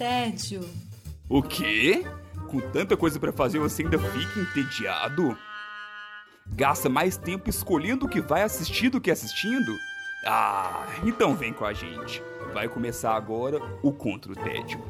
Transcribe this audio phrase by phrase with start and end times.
[0.00, 0.66] tédio.
[1.28, 2.06] O quê?
[2.48, 5.36] Com tanta coisa para fazer você ainda fica entediado?
[6.46, 9.76] Gasta mais tempo escolhendo o que vai assistir do que assistindo?
[10.26, 12.22] Ah, então vem com a gente.
[12.54, 14.82] Vai começar agora o Contra o Tédio.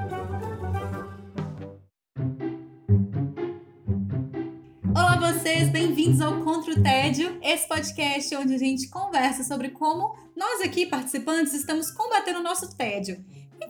[4.95, 10.17] Olá vocês, bem-vindos ao Contra o Tédio, esse podcast onde a gente conversa sobre como
[10.37, 13.19] nós aqui, participantes, estamos combatendo o nosso tédio.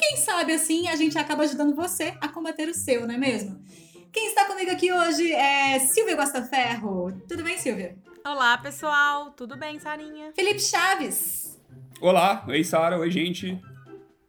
[0.00, 3.62] Quem sabe assim a gente acaba ajudando você a combater o seu, não é mesmo?
[4.10, 7.12] Quem está comigo aqui hoje é Silvia Gostaferro.
[7.28, 7.98] Tudo bem, Silvia?
[8.26, 9.32] Olá, pessoal.
[9.32, 10.32] Tudo bem, Sarinha?
[10.34, 11.60] Felipe Chaves.
[12.00, 13.60] Olá, oi Sara, oi gente.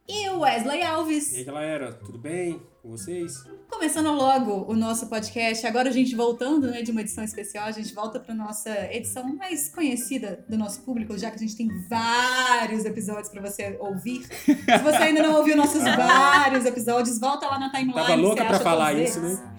[0.06, 1.32] E o Wesley Alves.
[1.32, 3.42] E aí, galera, tudo bem com vocês?
[3.72, 7.70] Começando logo o nosso podcast, agora a gente voltando né, de uma edição especial, a
[7.72, 11.68] gente volta para nossa edição mais conhecida do nosso público, já que a gente tem
[11.88, 14.24] vários episódios para você ouvir.
[14.44, 17.94] Se você ainda não ouviu nossos vários episódios, volta lá na timeline.
[17.94, 19.38] Tava louca para falar isso, eles.
[19.40, 19.54] né?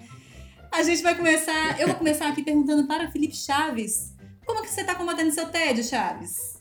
[0.72, 1.78] A gente vai começar.
[1.78, 4.14] Eu vou começar aqui perguntando para Felipe Chaves.
[4.46, 6.56] Como que você tá combatendo seu tédio, Chaves?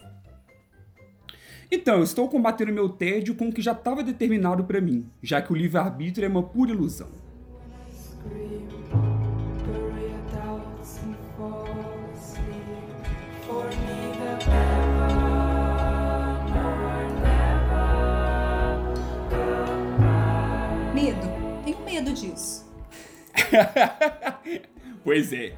[1.71, 5.41] Então, eu estou combatendo meu tédio com o que já estava determinado para mim, já
[5.41, 7.22] que o livre-arbítrio é uma pura ilusão.
[20.93, 21.27] Medo.
[21.65, 22.65] Tenho medo disso.
[25.03, 25.55] pois é.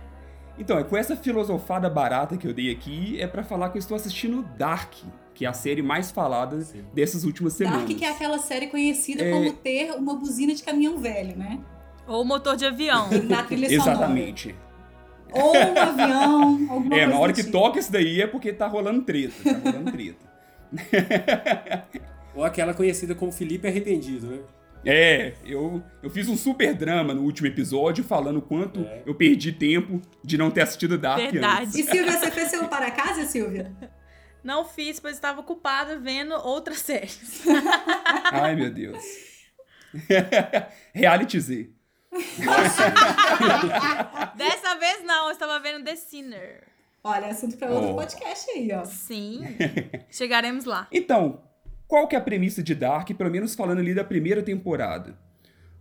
[0.58, 3.80] Então, é com essa filosofada barata que eu dei aqui, é para falar que eu
[3.80, 4.94] estou assistindo Dark,
[5.34, 6.84] que é a série mais falada Sim.
[6.94, 7.82] dessas últimas semanas.
[7.82, 9.32] Dark, que é aquela série conhecida É.
[9.32, 11.60] como ter uma buzina de caminhão velho, né?
[12.08, 13.10] Ou motor de avião.
[13.30, 13.92] Na trilha sonora.
[13.92, 14.56] Exatamente.
[15.32, 17.52] Ou um avião, alguma É, coisa na hora que tipo.
[17.52, 20.26] toca isso daí é porque tá rolando treta, tá rolando treta.
[22.34, 24.40] Ou aquela conhecida como Felipe Arrependido, né?
[24.88, 29.02] É, eu, eu fiz um super drama no último episódio falando o quanto É.
[29.06, 31.64] eu perdi tempo de não ter assistido Dark Verdade.
[31.64, 31.76] antes.
[31.76, 33.72] E Silvia, você fez seu para casa, Silvia?
[34.44, 37.44] Não fiz, pois estava ocupada vendo outras séries.
[38.32, 39.04] Ai, meu Deus.
[40.94, 41.70] Reality Z.
[44.36, 46.64] Dessa vez não, eu estava vendo The Sinner.
[47.04, 47.96] Olha, assunto para outro Oh.
[47.96, 48.84] podcast aí, ó.
[48.86, 49.44] Sim,
[50.10, 50.88] chegaremos lá.
[50.92, 51.42] Então,
[51.88, 55.18] qual que é a premissa de Dark, pelo menos falando ali da primeira temporada?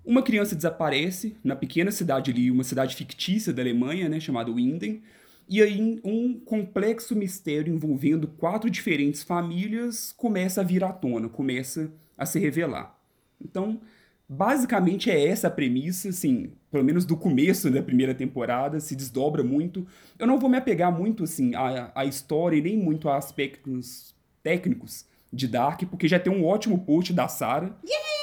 [0.04, 5.02] Uma criança desaparece na pequena cidade ali, uma cidade fictícia da Alemanha, né, chamada Winden,
[5.48, 11.90] e aí um complexo mistério envolvendo quatro diferentes famílias começa a vir à tona, começa
[12.18, 12.98] a se revelar.
[13.42, 13.80] Então,
[14.28, 19.42] basicamente é essa a premissa, assim, pelo menos do começo da primeira temporada, se desdobra
[19.42, 19.86] muito.
[20.18, 24.14] Eu não vou me apegar muito, assim, à, à história e nem muito a aspectos
[24.42, 27.76] técnicos de Dark, porque já tem um ótimo post da Sarah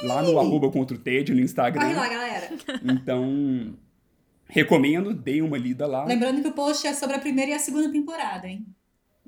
[0.04, 1.82] lá no arroba contra o Ted no Instagram.
[1.82, 2.50] Corre lá, galera.
[2.84, 3.76] Então,
[4.48, 6.06] recomendo, dei uma lida lá.
[6.06, 8.66] Lembrando que o post é sobre a primeira e a segunda temporada, hein?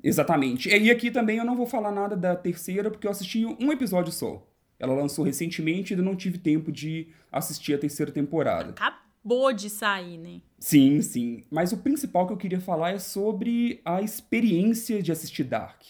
[0.02, 0.68] Exatamente.
[0.68, 4.12] E aqui também eu não vou falar nada da terceira, porque eu assisti um episódio
[4.12, 4.46] só.
[4.78, 8.70] Ela lançou recentemente e ainda não tive tempo de assistir a terceira temporada.
[8.70, 10.40] Acabou de sair, né?
[10.58, 11.44] Sim, sim.
[11.50, 15.82] Mas o principal que eu queria falar é sobre a experiência de assistir Dark.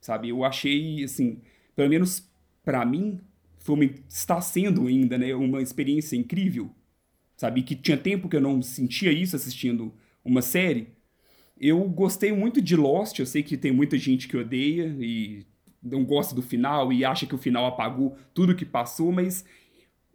[0.00, 0.28] Sabe?
[0.28, 1.40] Eu achei, assim,
[1.74, 2.28] pelo menos
[2.62, 3.20] pra mim,
[3.58, 6.70] foi uma, está sendo ainda, né, uma experiência incrível.
[7.36, 7.62] Sabe?
[7.62, 9.92] Que tinha tempo que eu não sentia isso assistindo
[10.24, 10.88] uma série.
[11.58, 15.46] Eu gostei muito de Lost, eu sei que tem muita gente que odeia e
[15.84, 19.44] não gosta do final e acha que o final apagou tudo que passou, mas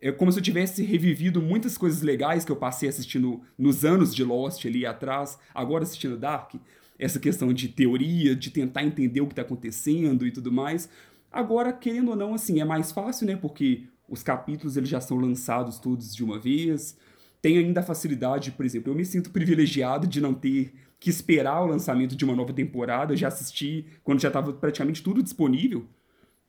[0.01, 4.15] é como se eu tivesse revivido muitas coisas legais que eu passei assistindo nos anos
[4.15, 6.55] de Lost ali atrás, agora assistindo Dark.
[6.97, 10.89] Essa questão de teoria, de tentar entender o que está acontecendo e tudo mais.
[11.31, 13.35] Agora, querendo ou não, assim, é mais fácil, né?
[13.35, 16.97] Porque os capítulos eles já são lançados todos de uma vez.
[17.41, 21.61] Tem ainda a facilidade, por exemplo, eu me sinto privilegiado de não ter que esperar
[21.61, 23.15] o lançamento de uma nova temporada.
[23.15, 25.87] Já assisti quando já estava praticamente tudo disponível.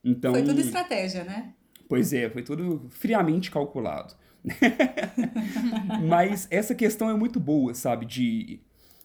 [0.03, 1.55] Então, Foi tudo estratégia, né?
[1.89, 4.15] Pois é, foi tudo friamente calculado.
[6.09, 8.07] Mas essa questão é muito boa, sabe?
[8.07, 8.60] De,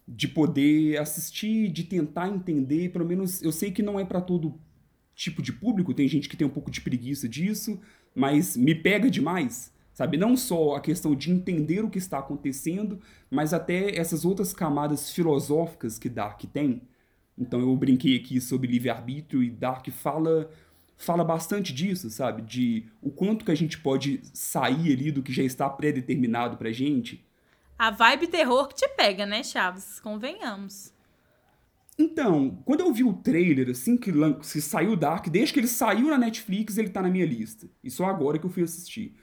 [0.07, 2.89] de poder assistir, de tentar entender.
[2.89, 4.59] Pelo menos eu sei que não é para todo
[5.13, 7.79] tipo de público, tem gente que tem um pouco de preguiça disso,
[8.13, 10.17] mas me pega demais, sabe?
[10.17, 12.99] Não só a questão de entender o que está acontecendo,
[13.31, 16.81] mas até essas outras camadas filosóficas que Dark tem.
[17.37, 20.51] Então eu brinquei aqui sobre livre-arbítrio e Dark fala
[20.97, 22.41] fala bastante disso, sabe?
[22.41, 26.71] De o quanto que a gente pode sair ali do que já está pré-determinado pra
[26.71, 27.25] gente.
[27.77, 29.99] A vibe terror que te pega, né, Chaves?
[29.99, 30.93] Convenhamos.
[31.99, 35.67] Então, quando eu vi o trailer, assim, que, que saiu o Dark, desde que ele
[35.67, 37.67] saiu na Netflix, ele tá na minha lista.
[37.83, 39.13] E só agora que eu fui assistir.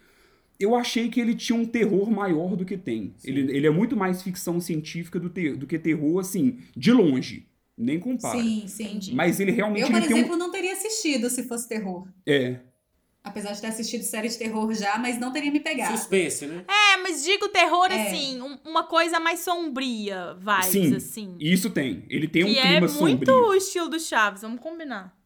[0.63, 3.15] Eu achei que ele tinha um terror maior do que tem.
[3.25, 7.47] Ele, ele é muito mais ficção científica do, ter, do que terror, assim, de longe.
[7.77, 8.39] Nem compara.
[8.41, 9.01] Sim, sim.
[9.15, 12.07] Mas ele realmente Eu, por ele tem um- exemplo, não teria assistido se fosse terror.
[12.27, 12.57] É,
[13.25, 15.97] Apesar de ter assistido série de terror já, mas não teria me pegado.
[15.97, 16.65] Suspense, né?
[16.67, 18.09] É, mas digo terror É.
[18.09, 20.95] assim, um- uma coisa mais sombria, vibes, Sim.
[20.97, 21.37] assim.
[21.39, 22.05] isso tem.
[22.11, 22.91] Ele tem um que clima é muito
[23.31, 23.49] sombrio.
[23.49, 25.17] o estilo do Chaves, vamos combinar.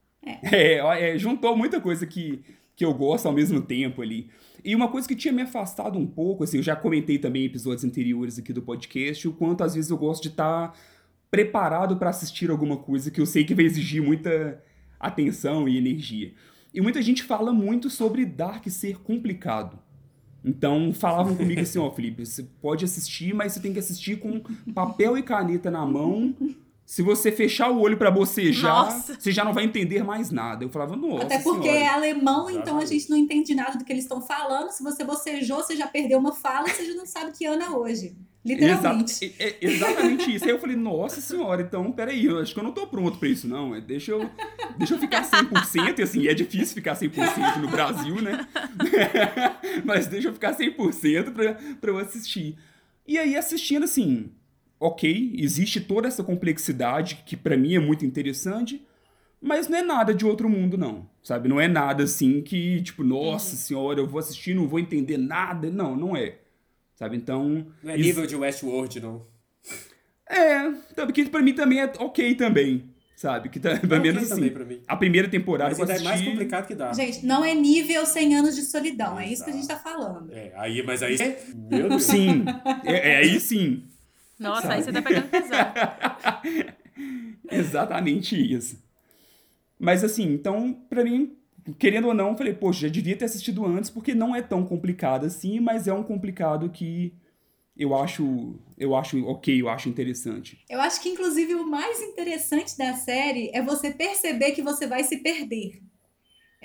[0.53, 2.43] É, ó, é, juntou muita coisa que,
[2.75, 4.29] que eu gosto ao mesmo tempo ali.
[4.67, 7.47] E uma coisa que tinha me afastado um pouco, assim, eu já comentei também em
[7.47, 10.77] episódios anteriores aqui do podcast, o quanto às vezes eu gosto de estar
[11.31, 14.61] preparado para assistir alguma coisa que eu sei que vai exigir muita
[14.99, 16.35] atenção e energia.
[16.75, 19.79] E muita gente fala muito sobre Dark ser complicado.
[20.45, 24.41] Então falavam comigo assim, ó, Felipe, você pode assistir, mas você tem que assistir com
[24.75, 26.35] papel e caneta na mão.
[26.87, 29.17] Se você fechar o olho pra bocejar, Nossa.
[29.19, 30.65] você já não vai entender mais nada.
[30.65, 31.81] Eu falava, nossa Até porque senhora.
[31.85, 34.71] é alemão, então a gente não entende nada do que eles estão falando.
[34.71, 37.63] Se você bocejou, você já perdeu uma fala e você já não sabe que ano
[37.65, 38.15] é hoje.
[38.45, 39.25] Literalmente.
[39.25, 40.45] Exa- é- é exatamente isso.
[40.45, 43.29] Aí eu falei, nossa senhora, então, peraí, eu acho que eu não tô pronto pra
[43.29, 43.75] isso, não.
[43.75, 44.31] É, Deixa eu,
[44.79, 48.47] deixa eu ficar 100%, e assim, é difícil ficar 100% no Brasil, né?
[49.85, 52.57] Mas deixa eu ficar 100% pra, pra eu assistir.
[53.05, 54.31] E aí, assistindo, assim,
[54.79, 58.85] ok, existe toda essa complexidade, que pra mim é muito interessante,
[59.41, 61.09] mas não é nada de outro mundo, não.
[61.23, 61.49] Sabe?
[61.49, 65.71] Não é nada assim que, tipo, nossa senhora, eu vou assistir, não vou entender nada.
[65.71, 66.37] Não, não é.
[66.95, 67.17] Sabe?
[67.17, 67.67] Então.
[67.83, 69.23] Não é isso- nível de Westworld, não.
[70.29, 72.85] é, tá, porque pra mim também é ok também,
[73.15, 73.49] sabe?
[73.49, 74.81] Que tá, pelo menos também assim.
[74.89, 76.09] A primeira temporada Mas eu ainda é assisti...
[76.09, 76.93] mais complicado que dá.
[76.93, 79.19] Gente, não é nível 100 anos de solidão.
[79.19, 80.33] É isso que a gente tá falando.
[80.33, 81.17] É, aí, mas aí.
[81.71, 82.03] Meu Deus.
[82.05, 82.45] Sim,
[82.85, 83.85] é, é aí sim.
[84.39, 85.73] Nossa, aí você tá pegando pesado.
[87.51, 88.83] Exatamente isso.
[89.79, 91.37] Mas assim, então, pra mim,
[91.79, 94.65] querendo ou não, eu falei, poxa, já devia ter assistido antes, porque não é tão
[94.65, 97.15] complicado assim, mas é um complicado que
[97.77, 100.59] eu acho, eu acho ok, eu acho interessante.
[100.69, 105.05] Eu acho que, inclusive, o mais interessante da série é você perceber que você vai
[105.05, 105.83] se perder.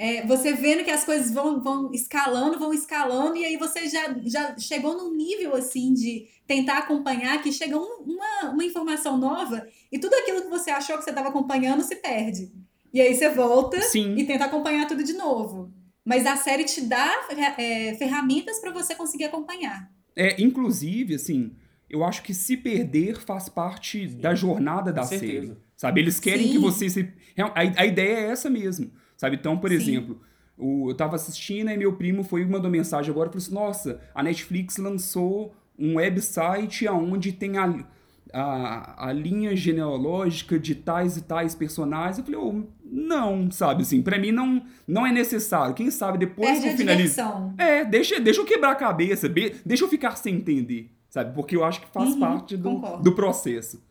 [0.03, 4.15] É, você vendo que as coisas vão, vão escalando, vão escalando, e aí você já,
[4.25, 9.63] já chegou num nível assim de tentar acompanhar que chega um- uma, uma informação nova
[9.91, 12.51] e tudo aquilo que você achou que você estava acompanhando se perde.
[12.91, 14.15] E aí você volta Sim.
[14.17, 15.71] e tenta acompanhar tudo de novo.
[16.03, 17.27] Mas a série te dá
[17.59, 19.87] é, ferramentas para você conseguir acompanhar.
[20.15, 21.51] É, inclusive, assim,
[21.87, 25.47] eu acho que se perder faz parte da jornada da Com certeza.
[25.49, 25.57] série.
[25.77, 26.01] Sabe?
[26.01, 26.53] Eles querem Sim.
[26.53, 27.07] que você se.
[27.37, 28.91] A, a ideia é essa mesmo.
[29.21, 29.35] Sabe?
[29.35, 29.75] Então, por Sim.
[29.75, 30.19] exemplo,
[30.57, 33.53] o, eu tava assistindo e meu primo foi e mandou mensagem agora e falou assim:
[33.53, 37.85] Nossa, a Netflix lançou um website onde tem a,
[38.33, 42.17] a, a linha genealógica de tais e tais personagens.
[42.17, 45.75] Eu falei, oh, não, sabe assim, pra mim não, não é necessário.
[45.75, 47.53] Quem sabe depois Perde que eu diversão.
[47.59, 51.31] É, deixa, deixa eu quebrar a cabeça, be- deixa eu ficar sem entender, sabe?
[51.35, 53.03] Porque eu acho que faz Uhum, parte do, concordo.
[53.03, 53.83] do processo.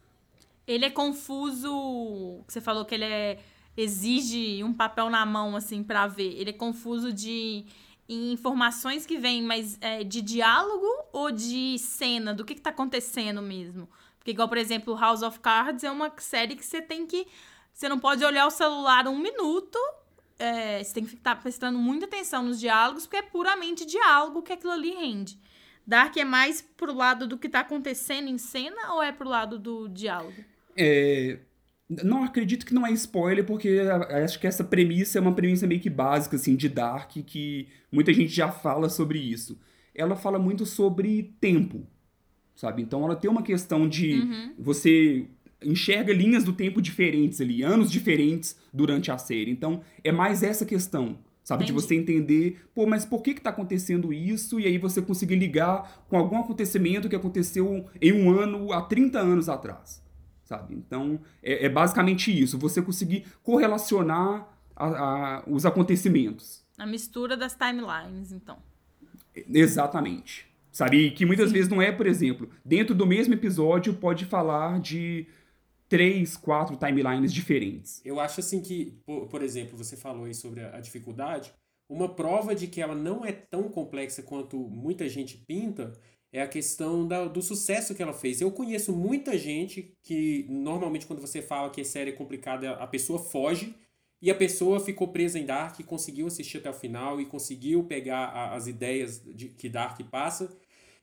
[0.67, 2.41] Ele é confuso.
[2.49, 3.38] Você falou que ele é
[3.81, 6.38] exige um papel na mão assim pra ver.
[6.38, 7.65] Ele é confuso de
[8.09, 13.41] informações que vêm, mas é, de diálogo ou de cena, do que, que tá acontecendo
[13.41, 13.88] mesmo.
[14.19, 17.27] Porque, igual, por exemplo, House of Cards é uma série que você tem que.
[17.73, 19.79] Você não pode olhar o celular um minuto.
[20.38, 24.52] é, você tem que estar prestando muita atenção nos diálogos, porque é puramente diálogo que
[24.52, 25.38] aquilo ali rende.
[25.87, 29.59] Dark é mais pro lado do que tá acontecendo em cena ou é pro lado
[29.59, 30.45] do diálogo?
[30.76, 31.38] É,
[32.04, 33.80] não acredito que não é spoiler, porque
[34.25, 38.12] acho que essa premissa é uma premissa meio que básica, assim, de Dark, que muita
[38.12, 39.59] gente já fala sobre isso.
[39.94, 41.85] Ela fala muito sobre tempo,
[42.54, 42.80] sabe?
[42.82, 44.52] Então ela tem uma questão de Uhum.
[44.59, 45.26] você
[45.62, 49.50] enxerga linhas do tempo diferentes ali, anos diferentes durante a série.
[49.50, 51.64] Então é mais essa questão, sabe?
[51.64, 51.87] De Entendi.
[51.87, 54.59] você entender, pô, mas por que que tá acontecendo isso?
[54.61, 59.18] E aí você conseguir ligar com algum acontecimento que aconteceu em um ano há 30
[59.18, 60.02] anos atrás,
[60.50, 60.75] sabe?
[60.75, 64.87] Então é, é basicamente isso, você conseguir correlacionar a-
[65.38, 66.64] a- os acontecimentos.
[66.76, 68.59] A mistura das timelines, então.
[69.49, 70.45] Exatamente.
[70.73, 71.07] Sabe?
[71.07, 75.26] E que muitas vezes não é, por exemplo, dentro do mesmo episódio pode falar de
[75.88, 78.00] três, quatro timelines diferentes.
[78.04, 81.52] Eu acho assim que, por, por exemplo, você falou aí sobre a, a dificuldade.
[81.88, 85.92] Uma prova de que ela não é tão complexa quanto muita gente pinta
[86.32, 88.40] é a questão da- do sucesso que ela fez.
[88.40, 92.87] Eu conheço muita gente que, normalmente, quando você fala que a série é complicada, a
[92.87, 93.75] pessoa foge
[94.22, 97.82] e a pessoa ficou presa em Dark e conseguiu assistir até o final e conseguiu
[97.84, 100.49] pegar a- as ideias de, que Dark passa.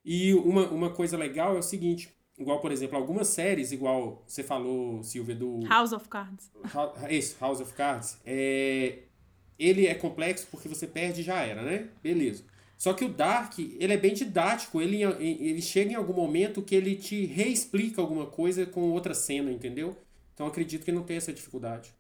[0.06, 2.10] E uma, uma coisa legal é o seguinte.
[2.38, 6.52] Igual, por exemplo, algumas séries, igual você falou, Silvia, do House of Cards.
[7.10, 9.00] Esse, House of Cards, é,
[9.58, 11.90] ele é complexo porque você perde e já era, né?
[12.02, 12.44] Beleza.
[12.78, 14.82] Só que o Dark, ele é bem didático.
[14.82, 19.52] Ele, ele chega em algum momento que ele te reexplica alguma coisa com outra cena,
[19.52, 19.98] entendeu?
[20.34, 21.94] Então acredito que não tem essa dificuldade.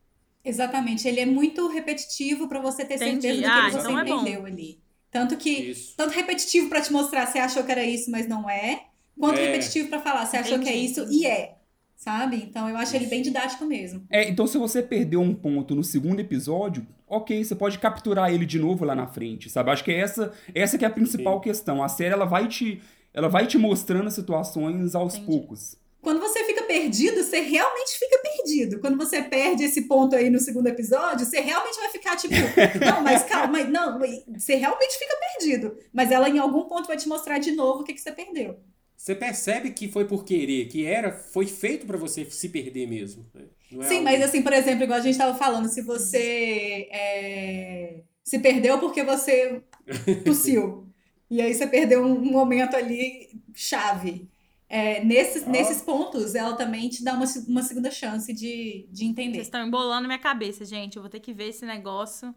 [0.43, 1.07] Exatamente.
[1.07, 3.21] Ele é muito repetitivo para você ter Entendi.
[3.21, 4.21] certeza do que Ah, você então é bom.
[4.21, 4.79] entendeu ali.
[5.11, 5.95] Tanto que Isso.
[5.97, 8.87] tanto repetitivo para te mostrar você achou que era isso, mas não é,
[9.19, 9.45] quanto É.
[9.47, 10.85] repetitivo para falar você achou que é Entendi.
[10.91, 11.56] isso e é.
[11.97, 12.37] Sabe?
[12.37, 14.05] Então eu acho ele bem didático mesmo.
[14.07, 18.45] É, então se você perdeu um ponto no segundo episódio, ok, você pode capturar ele
[18.45, 19.71] de novo lá na frente, sabe?
[19.71, 21.83] Acho que é essa, essa que é a principal questão.
[21.83, 25.25] A série ela vai te, ela vai te mostrando as situações aos Entendi.
[25.25, 25.75] poucos.
[25.99, 28.79] Quando você fica perdido, você realmente fica perdido.
[28.79, 32.35] Quando você perde esse ponto aí no segundo episódio, você realmente vai ficar tipo,
[32.79, 33.99] não, mas calma, mas não,
[34.37, 35.75] você realmente fica perdido.
[35.91, 38.59] Mas ela em algum ponto vai te mostrar de novo o que, que você perdeu.
[38.97, 43.25] Você percebe que foi por querer, que era, foi feito pra você se perder mesmo.
[43.33, 43.43] né?
[43.71, 46.89] Não é Sim, algo- mas assim, por exemplo, igual a gente tava falando, se você
[46.91, 49.61] é, se perdeu porque você
[50.25, 50.87] tossiu.
[51.29, 54.27] e aí você perdeu um, um momento ali chave.
[54.69, 55.49] É, nesses, Ah.
[55.49, 59.39] nesses pontos, ela também te dá uma, uma segunda chance de, de Vocês entender.
[59.41, 60.97] estão embolando minha cabeça, gente.
[60.97, 62.33] Eu vou ter que ver esse negócio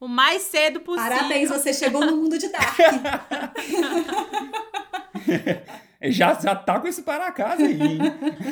[0.00, 1.10] o mais cedo possível.
[1.10, 2.78] Parabéns, você chegou no mundo de Dark.
[6.04, 8.00] É, Já, já tá com esse para casa aí, hein?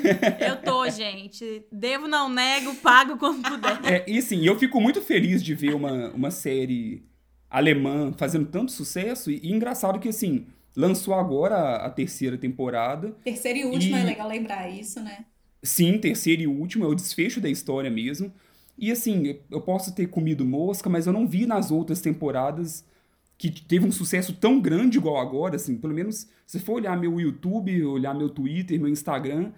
[0.40, 1.66] Eu tô, gente.
[1.70, 3.78] Devo, não nego, pago quando puder.
[3.84, 7.02] É, e assim, eu fico muito feliz de ver uma, uma série
[7.50, 9.30] alemã fazendo tanto sucesso.
[9.30, 13.14] E, e engraçado que, assim, lançou agora a, a terceira temporada.
[13.22, 15.26] Terceira e última, E- é legal lembrar isso, né?
[15.62, 18.32] Sim, terceiro e último, é o desfecho da história mesmo.
[18.78, 22.84] E assim, eu posso ter comido mosca, mas eu não vi nas outras temporadas
[23.50, 27.20] que teve um sucesso tão grande igual agora, assim, pelo menos se for olhar meu
[27.20, 29.50] YouTube, olhar meu Twitter, meu Instagram,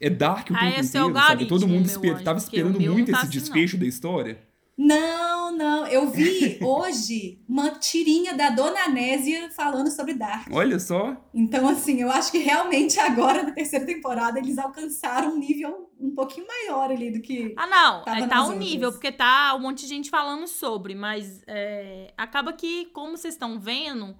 [0.00, 1.46] é dark o Ah, tempo é o inteiro, sabe?
[1.46, 3.42] Todo mundo esper- anjo, tava esperando muito não tá esse assim, não.
[3.42, 4.38] desfecho da história.
[4.76, 5.86] Não, não.
[5.86, 10.48] Eu vi hoje uma tirinha da Dona Nésia falando sobre Dark.
[10.52, 15.38] Olha só, Então, assim, eu acho que realmente agora, na terceira temporada, eles alcançaram um
[15.38, 17.54] nível um pouquinho maior ali do que.
[17.56, 18.04] Ah, não.
[18.04, 18.58] Tava é, tá o outras.
[18.58, 23.34] nível, porque tá um monte de gente falando sobre, mas é, acaba que, como vocês
[23.34, 24.14] estão vendo,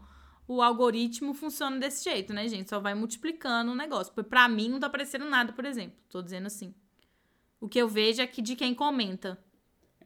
[0.49, 2.71] o algoritmo funciona desse jeito, né, gente?
[2.71, 4.13] Só vai multiplicando o negócio.
[4.15, 5.97] Porque pra mim não tá aparecendo nada, por exemplo.
[6.09, 6.75] Tô dizendo assim.
[7.61, 9.39] O que eu vejo é que de quem comenta.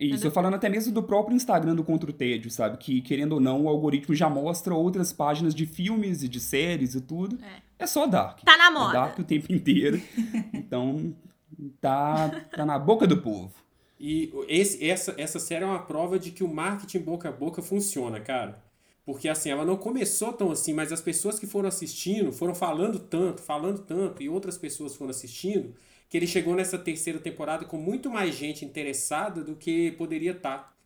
[0.00, 2.78] Isso, eu falando até mesmo do próprio Instagram do Contra o Tédio, sabe?
[2.78, 6.94] Que, querendo ou não, o algoritmo já mostra outras páginas de filmes e de séries
[6.94, 7.38] e tudo.
[7.44, 7.70] É.
[7.80, 8.40] É só Dark.
[8.44, 8.92] Tá na É moda.
[8.92, 10.00] Dark o tempo inteiro.
[10.52, 11.12] Então,
[11.80, 13.52] tá, tá na boca do povo.
[13.98, 17.60] E esse, essa, essa série é uma prova de que o marketing boca a boca
[17.60, 18.62] funciona, cara.
[19.04, 22.98] Porque assim, ela não começou tão assim, mas as pessoas que foram assistindo foram falando
[22.98, 25.74] tanto, falando tanto, e outras pessoas foram assistindo,
[26.10, 30.76] que ele chegou nessa terceira temporada com muito mais gente interessada do que poderia estar.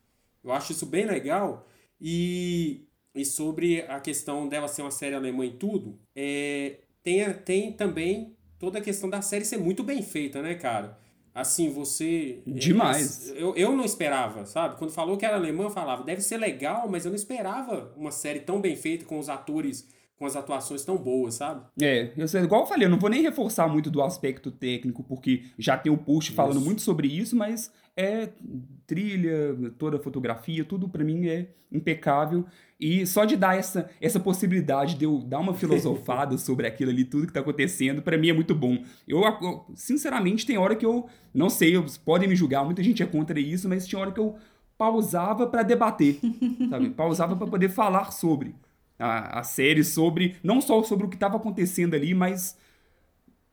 [0.43, 1.67] Eu acho isso bem legal.
[1.99, 7.71] E, e sobre a questão dela ser uma série alemã e tudo, é, tem, tem
[7.73, 10.99] também toda a questão da série ser muito bem feita, né, cara?
[11.33, 12.43] Assim, você.
[12.45, 13.31] Demais.
[13.31, 14.77] Eu, eu não esperava, sabe?
[14.77, 18.11] Quando falou que era alemã, eu falava, deve ser legal, mas eu não esperava uma
[18.11, 19.87] série tão bem feita, com os atores,
[20.17, 21.65] com as atuações tão boas, sabe?
[21.81, 25.03] É, eu sei, igual eu falei, eu não vou nem reforçar muito do aspecto técnico,
[25.03, 26.65] porque já tem o post falando Isso.
[26.65, 28.29] muito sobre isso, mas é
[28.87, 32.45] trilha, toda a fotografia, tudo pra mim é impecável.
[32.79, 37.03] E só de dar essa, essa possibilidade de eu dar uma filosofada sobre aquilo ali,
[37.03, 38.83] tudo que tá acontecendo, pra mim é muito bom.
[39.07, 39.21] Eu,
[39.75, 41.73] sinceramente, tem hora que eu, não sei,
[42.05, 44.35] podem me julgar, muita gente é contra isso, mas tinha hora que eu
[44.77, 46.19] pausava pra debater,
[46.69, 46.89] sabe?
[46.95, 48.55] Pausava pra poder falar sobre
[48.97, 52.57] a, a série, sobre, não só sobre o que tava acontecendo ali, mas,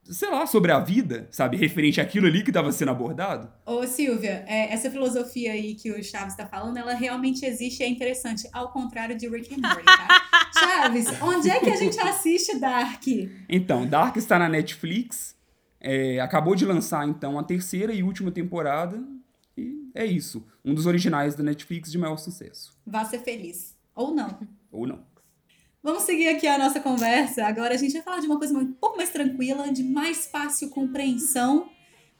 [0.04, 1.56] sei lá, sobre a vida, sabe?
[1.56, 3.50] Referente àquilo ali que tava sendo abordado.
[3.66, 7.84] Ô, Silvia, é, essa filosofia aí que o Chaves tá falando, ela realmente existe e
[7.84, 10.08] é interessante, ao contrário de Rick and Morty, tá?
[10.58, 13.02] Chaves, onde é que a gente assiste Dark?
[13.48, 15.36] Então, Dark está na Netflix,
[15.80, 19.02] é, acabou de lançar, então, a terceira e última temporada,
[19.56, 20.46] e é isso.
[20.64, 22.72] Um dos originais da Netflix de maior sucesso.
[22.86, 23.76] Vá ser feliz.
[23.94, 24.38] Ou não.
[24.70, 25.11] Ou não.
[25.82, 27.44] Vamos seguir aqui a nossa conversa.
[27.44, 30.70] Agora a gente vai falar de uma coisa um pouco mais tranquila, de mais fácil
[30.70, 31.68] compreensão.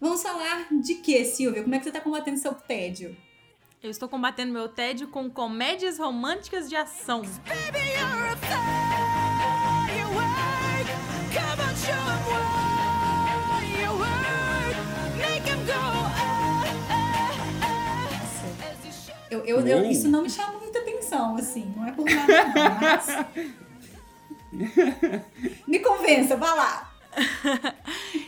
[0.00, 1.62] Vamos falar de quê, Silvia?
[1.62, 3.16] Como é que você tá combatendo seu tédio?
[3.80, 7.22] Eu estou combatendo meu tédio com comédias românticas de ação.
[17.52, 19.14] As you should.
[19.30, 20.52] Eu, eu, eu- isso não me chama
[21.36, 21.72] assim.
[21.76, 22.80] Não é por nada, não.
[22.80, 23.06] Mas...
[25.66, 26.92] me convença, vá lá.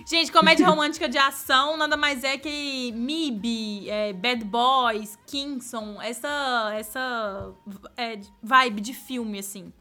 [0.06, 6.72] Gente, comédia romântica de ação nada mais é que MIB, é, Bad Boys, Kingston, essa,
[6.74, 7.54] essa
[7.96, 9.72] é, vibe de filme, assim.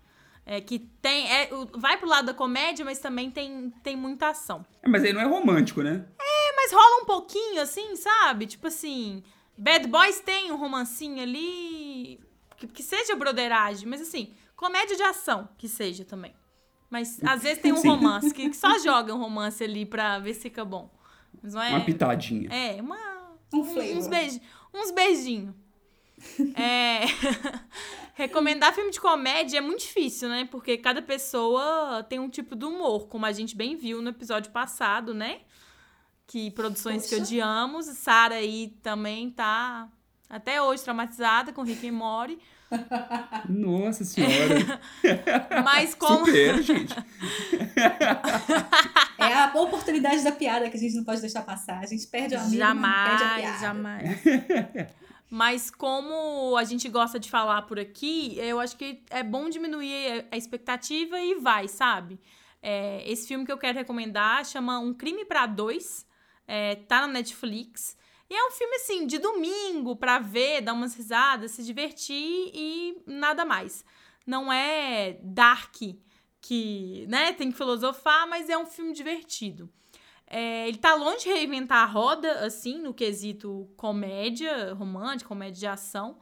[0.46, 1.30] É, que tem.
[1.32, 4.66] É, vai pro lado da comédia, mas também tem, tem muita ação.
[4.82, 6.06] É, Mas aí não é romântico, né?
[6.64, 8.46] Mas rola um pouquinho, assim, sabe?
[8.46, 9.22] Tipo assim.
[9.58, 12.20] Bad Boys tem um romancinho ali.
[12.68, 16.34] Que, que seja broderagem, mas assim, comédia de ação que seja também.
[16.90, 17.90] Mas às vezes tem um Sim.
[17.90, 20.92] romance, que, que só joga um romance ali pra ver se fica bom.
[21.42, 21.70] Mas não é.
[21.70, 22.50] Uma pitadinha.
[22.52, 22.98] É, uma.
[23.52, 23.98] Um flavor.
[23.98, 24.42] Uns, beij,
[24.74, 25.56] uns beijinhos.
[26.56, 27.02] É,
[28.14, 30.48] recomendar filme de comédia é muito difícil, né?
[30.50, 34.50] Porque cada pessoa tem um tipo de humor, como a gente bem viu no episódio
[34.52, 35.42] passado, né?
[36.26, 37.24] Que produções que Poxa.
[37.24, 37.88] odiamos.
[37.88, 39.90] Sara aí também tá
[40.30, 42.40] até hoje traumatizada com Rick e Morty.
[43.50, 44.80] Nossa senhora.
[45.64, 46.26] Mas como.
[46.26, 46.96] Supera, gente.
[49.18, 51.80] É a oportunidade da piada que a gente não pode deixar passar.
[51.80, 53.60] A gente perde o amigo, mas perde a Jamais, piada.
[53.60, 54.20] jamais.
[55.30, 60.28] Mas como a gente gosta de falar por aqui, eu acho que é bom diminuir
[60.32, 62.20] a expectativa e vai, sabe?
[62.62, 66.06] É, esse filme que eu quero recomendar chama Um Crime pra Dois,
[66.48, 67.98] é, tá na Netflix.
[68.30, 73.02] E é um filme, assim, de domingo pra ver, dar umas risadas, se divertir e
[73.06, 73.86] nada mais.
[74.26, 75.76] Não é dark,
[76.44, 79.70] que, né, tem que filosofar, mas é um filme divertido.
[80.28, 85.68] É, ele tá longe de reinventar a roda, assim, no quesito comédia romântica, comédia de
[85.68, 86.20] ação.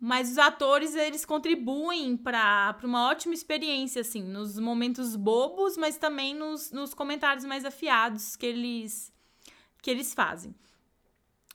[0.00, 6.34] Mas os atores, eles contribuem para uma ótima experiência, assim, nos momentos bobos, mas também
[6.34, 9.12] nos, nos comentários mais afiados que eles,
[9.80, 10.54] que eles fazem.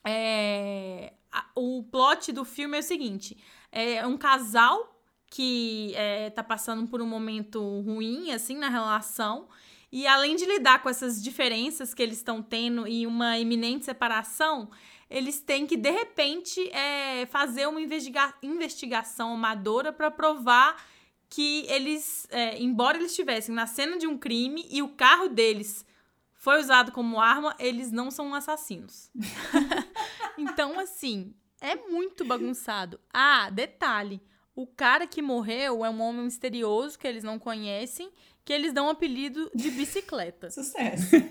[0.04, 3.36] É, a- o plot do filme é o seguinte:
[3.70, 4.88] é um casal
[5.30, 9.48] que é, tá passando por um momento ruim, assim, na relação.
[9.90, 14.70] E além de lidar com essas diferenças que eles estão tendo e uma iminente separação,
[15.08, 20.82] eles têm que, de repente, é, fazer uma investiga investigação amadora para provar
[21.28, 25.84] que eles, é, embora eles estivessem na cena de um crime e o carro deles
[26.42, 29.12] foi usado como arma, eles não são assassinos.
[30.36, 32.98] então, assim, é muito bagunçado.
[33.14, 34.20] Ah, detalhe:
[34.52, 38.10] o cara que morreu é um homem misterioso que eles não conhecem,
[38.44, 40.50] que eles dão o apelido de bicicleta.
[40.50, 41.14] Sucesso.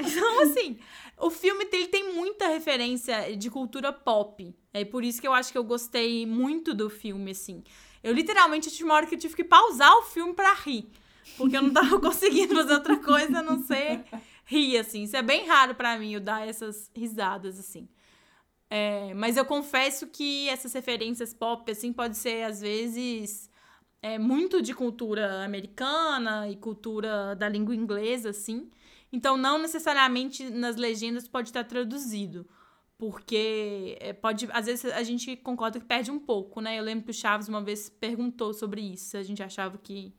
[0.00, 0.78] Então, assim,
[1.18, 4.56] o filme ele tem muita referência de cultura pop.
[4.72, 7.62] É por isso que eu acho que eu gostei muito do filme, assim.
[8.02, 10.90] Eu literalmente tive uma hora que eu tive que pausar o filme pra rir.
[11.36, 14.04] Porque eu não tava conseguindo fazer outra coisa a não ser
[14.48, 15.02] rir, assim.
[15.02, 17.88] Isso é bem raro pra mim, eu dar essas risadas, assim.
[18.70, 23.50] É, mas eu confesso que essas referências pop, assim, pode ser, às vezes,
[24.02, 28.70] é, muito de cultura americana e cultura da língua inglesa, assim.
[29.12, 32.48] Então, não necessariamente nas legendas pode estar traduzido.
[32.98, 34.48] Porque é, pode.
[34.52, 36.78] Às vezes a gente concorda que perde um pouco, né?
[36.78, 39.16] Eu lembro que o Chaves uma vez perguntou sobre isso.
[39.16, 40.12] A gente achava que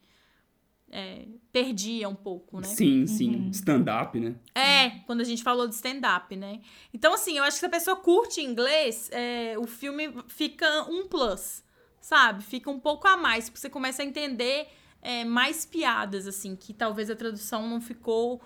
[0.92, 2.68] é, perdia um pouco, né?
[2.68, 3.50] Sim, sim.
[3.52, 4.36] Stand-up, né?
[4.56, 6.62] É, quando a gente falou de stand-up, né?
[6.94, 11.08] Então, assim, eu acho que se a pessoa curte inglês, é, o filme fica um
[11.08, 11.64] plus,
[12.02, 12.44] sabe?
[12.44, 14.68] Fica um pouco a mais, porque você começa a entender
[15.02, 18.42] é, mais piadas, assim, que talvez a tradução não ficou.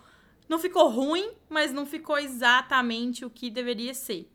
[0.50, 4.30] Não ficou ruim, mas não ficou exatamente o que deveria ser.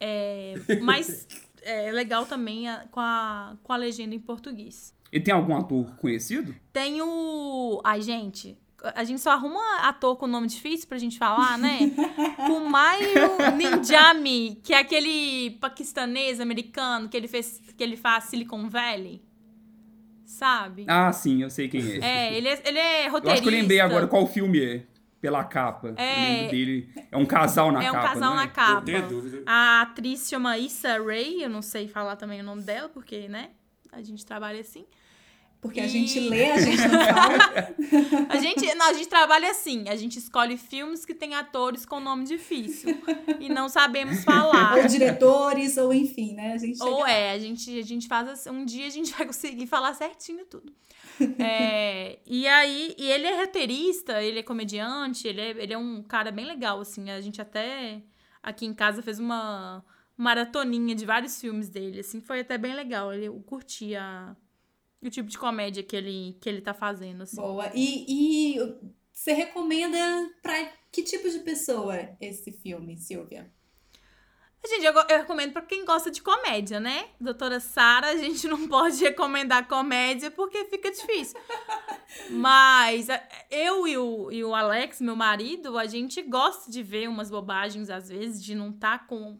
[0.00, 1.26] É, mas
[1.62, 4.93] é legal também a- com, a, com a legenda em português.
[5.14, 6.52] E tem algum ator conhecido?
[6.72, 7.80] Tem o.
[7.84, 8.58] Ai, gente.
[8.96, 11.78] A gente só arruma ator com nome difícil pra gente falar, né?
[12.36, 19.22] Kumail Ninjami, que é aquele paquistanês americano que ele fez que ele faz Silicon Valley.
[20.24, 20.84] Sabe?
[20.88, 21.98] Ah, sim, eu sei quem é.
[21.98, 23.32] É, ele é, ele é eu roteirista.
[23.34, 24.86] acho que eu lembrei agora qual filme é.
[25.20, 25.94] Pela capa.
[25.96, 26.46] É.
[26.46, 26.92] Eu dele.
[27.10, 28.08] É um casal na É um capa.
[28.08, 28.46] casal não na é?
[28.46, 28.82] Não capa.
[28.82, 29.42] tenho dúvida.
[29.46, 33.50] A atriz chama Issa Rae, eu não sei falar também o nome dela, porque, né?
[33.92, 34.84] A gente trabalha assim.
[35.64, 37.74] Porque a E- gente lê, a gente não fala.
[38.28, 42.00] A gente, não, a gente trabalha assim, a gente escolhe filmes que tem atores com
[42.00, 42.96] nome difícil
[43.40, 44.76] e não sabemos falar.
[44.76, 46.52] ou diretores, ou enfim, né?
[46.52, 49.26] A gente Ou é, a gente, a gente faz assim, um dia a gente vai
[49.26, 50.70] conseguir falar certinho tudo.
[51.38, 56.02] É, e aí, e ele é roteirista, ele é comediante, ele é, ele é um
[56.02, 57.10] cara bem legal, assim.
[57.10, 58.02] A gente até
[58.42, 59.82] aqui em casa fez uma
[60.16, 63.12] maratoninha de vários filmes dele, assim, foi até bem legal.
[63.14, 64.36] Ele, eu curti a-
[65.06, 67.36] o tipo de comédia que ele, que ele tá fazendo, assim.
[67.36, 67.70] Boa.
[67.74, 68.74] E, e
[69.12, 69.98] você recomenda
[70.42, 70.54] pra
[70.90, 73.50] que tipo de pessoa esse filme, Silvia?
[74.66, 77.08] Gente, eu, eu recomendo pra quem gosta de comédia, né?
[77.20, 81.38] Doutora Sara, a gente não pode recomendar comédia porque fica difícil.
[82.30, 87.08] Mas a- eu e o, e o Alex, meu marido, a gente gosta de ver
[87.10, 89.38] umas bobagens às vezes, de não estar com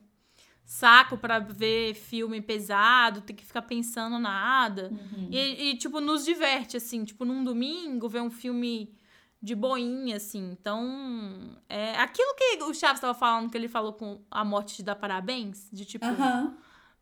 [0.64, 4.90] saco pra ver filme pesado, ter que ficar pensando nada.
[4.90, 5.28] Uhum.
[5.30, 7.04] E, e, tipo, nos diverte, assim.
[7.04, 8.94] Tipo, num domingo, ver um filme
[9.40, 10.52] de boinha, assim.
[10.52, 14.82] Então, é aquilo que o Chaves tava falando, que ele falou com A Morte te
[14.82, 16.04] dá parabéns, de tipo...
[16.04, 16.56] Aham.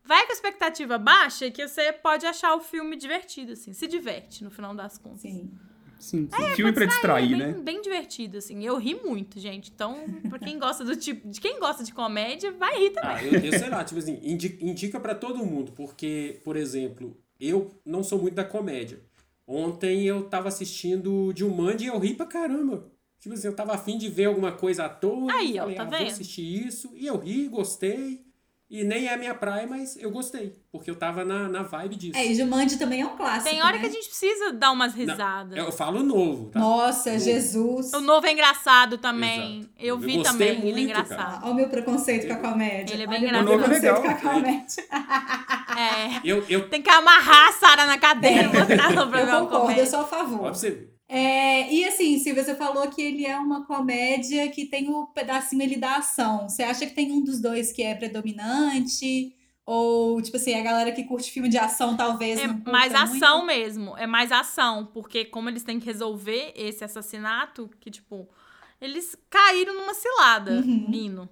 [0.05, 3.71] Vai com a expectativa baixa que você pode achar o filme divertido, assim.
[3.71, 5.21] Se diverte, no final das contas.
[5.21, 5.57] Sim.
[6.03, 6.55] Sim, sim.
[6.55, 7.53] Filme pra distrair, bem, né?
[7.53, 8.63] bem divertido, assim.
[8.65, 9.71] Eu ri muito, gente.
[9.73, 11.29] Então, pra quem gosta do tipo.
[11.29, 13.09] De quem gosta de comédia, vai rir também.
[13.09, 17.17] Ah, eu, eu sei lá, tipo assim, indi- indica pra todo mundo, porque, por exemplo,
[17.39, 18.99] eu não sou muito da comédia.
[19.47, 22.91] Ontem eu tava assistindo Jumanji e eu ri pra caramba.
[23.17, 25.31] Tipo assim, eu tava afim de ver alguma coisa à toa.
[25.31, 25.99] Aí, e ó, falei, tá ah, vendo?
[25.99, 26.91] vou assistir isso.
[26.95, 28.25] E eu ri, gostei.
[28.75, 30.57] E nem é minha praia, mas eu gostei.
[30.71, 32.17] Porque eu tava na, na vibe disso.
[32.17, 33.43] É, e Jumanji também é um clássico.
[33.47, 33.77] Tem hora né?
[33.79, 35.55] que a gente precisa dar umas Não, risadas.
[35.55, 36.59] eu falo novo, tá?
[36.59, 37.23] Nossa, Novo.
[37.23, 37.93] Jesus.
[37.93, 39.59] O novo é engraçado também.
[39.59, 39.73] Exato.
[39.77, 41.43] Eu Eu vi também, ele é muito, engraçado.
[41.43, 42.95] Olha o meu preconceito com a comédia.
[42.95, 43.47] Ele é bem Olha engraçado.
[43.47, 44.19] o novo é preconceito legal.
[44.19, 44.83] com a comédia.
[45.77, 46.21] É.
[46.23, 49.55] Eu, eu, Tem que amarrar a Sara na cadeira e botar ela pra Eu concordo,
[49.55, 49.85] eu comédia.
[49.85, 50.53] sou a favor.
[50.53, 50.93] você ver.
[51.15, 55.61] É, e assim, Silvia, você falou que ele é uma comédia que tem o pedacinho
[55.61, 56.49] ali da ação.
[56.49, 59.35] Você acha que tem um dos dois que é predominante?
[59.63, 63.15] Ou, tipo assim, a galera que curte filme de ação talvez É mais muito?
[63.15, 63.95] ação mesmo.
[63.95, 64.87] É mais ação.
[64.87, 68.27] Porque como eles têm que resolver esse assassinato, que, tipo,
[68.81, 71.29] eles caíram numa cilada, Uhum.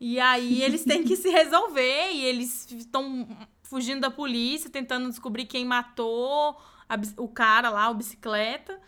[0.00, 3.26] E aí eles têm que se resolver e eles estão
[3.64, 6.56] fugindo da polícia, tentando descobrir quem matou
[6.88, 8.80] a o cara lá, o bicicleta.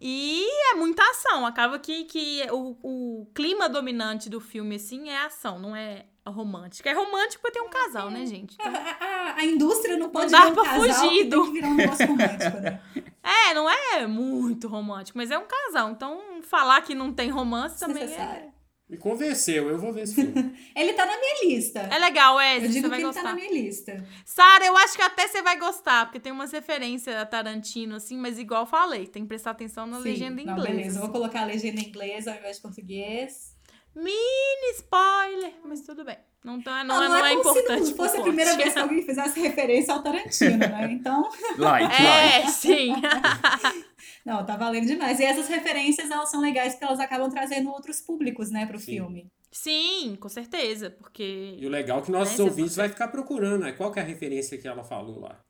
[0.00, 1.44] E é muita ação.
[1.46, 6.90] Acaba que, que o, o clima dominante do filme, assim, é ação, não é romântica.
[6.90, 8.54] É romântico porque tem um casal, né, gente?
[8.60, 11.68] Então- A, a- a indústria não pode dá ver um pra casal fugir do- virar
[11.68, 12.80] um negócio romântico, né?
[13.50, 15.90] É, não é muito romântico, mas é um casal.
[15.90, 18.48] Então, falar que não tem romance também é.
[18.88, 20.32] Me convenceu, eu vou ver esse filme.
[20.74, 21.80] Ele tá na minha lista.
[21.80, 23.22] é legal, Eu Wesley, digo você que vai ele tá gostar.
[23.24, 24.06] na minha lista.
[24.24, 28.16] Sara, eu acho que até você vai gostar, porque tem umas referências a Tarantino, assim,
[28.16, 30.04] mas igual eu falei, tem que prestar atenção na Sim.
[30.04, 30.74] legenda em Não, inglês.
[30.76, 33.54] beleza, eu vou colocar a legenda em inglês ao invés de português.
[33.94, 36.16] Mini spoiler, mas tudo bem.
[36.44, 37.88] Não, tá, não, Ah, é, não é como se importante.
[37.90, 40.88] não fosse a primeira vez que alguém fizesse referência ao Tarantino, né?
[40.92, 42.02] Então, Light, light.
[42.02, 42.92] É, sim.
[44.24, 45.18] não, tá valendo demais.
[45.20, 48.86] E essas referências, elas são legais porque elas acabam trazendo outros públicos, né, pro Sim.
[48.86, 49.26] filme.
[49.50, 51.56] sim, com certeza, porque...
[51.58, 53.72] E o legal é que nossos Né, ouvintes vai ficar procurando, né?
[53.72, 55.40] Qual que é a referência que ela falou lá?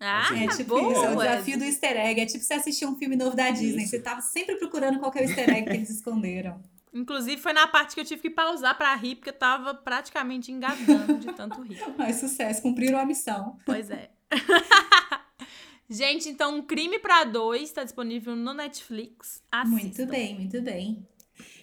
[0.00, 2.20] Ah, É tipo boa, isso, é o desafio do easter egg.
[2.20, 3.82] É tipo você assistir um filme novo da Disney.
[3.84, 3.90] Isso.
[3.90, 6.60] Você tava sempre procurando qual que é o easter egg que eles esconderam.
[6.94, 10.52] Inclusive, foi na parte que eu tive que pausar pra rir, porque eu tava praticamente
[10.52, 11.82] engasgando de tanto rir.
[11.98, 13.58] Mas sucesso, cumpriram a missão.
[13.66, 14.10] Pois é.
[15.90, 19.42] Gente, então, Crime pra Dois tá disponível no Netflix.
[19.50, 19.76] Assistam.
[19.76, 21.06] Muito bem, muito bem.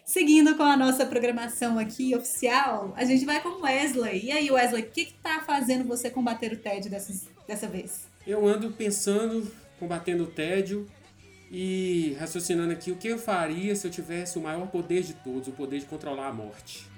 [0.05, 4.25] Seguindo com a nossa programação aqui oficial, a gente vai com o Wesley.
[4.25, 8.07] E aí, Wesley, o que, que tá fazendo você combater o TED dessas, dessa vez?
[8.27, 10.85] Eu ando pensando, combatendo o tédio
[11.51, 15.49] e raciocinando aqui o que eu faria se eu tivesse o maior poder de todos,
[15.49, 16.89] o poder de controlar a morte.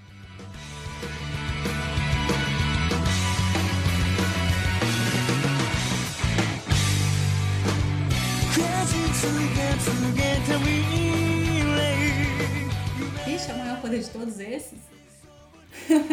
[13.25, 14.92] Ixi, é o maior poder de todos esses?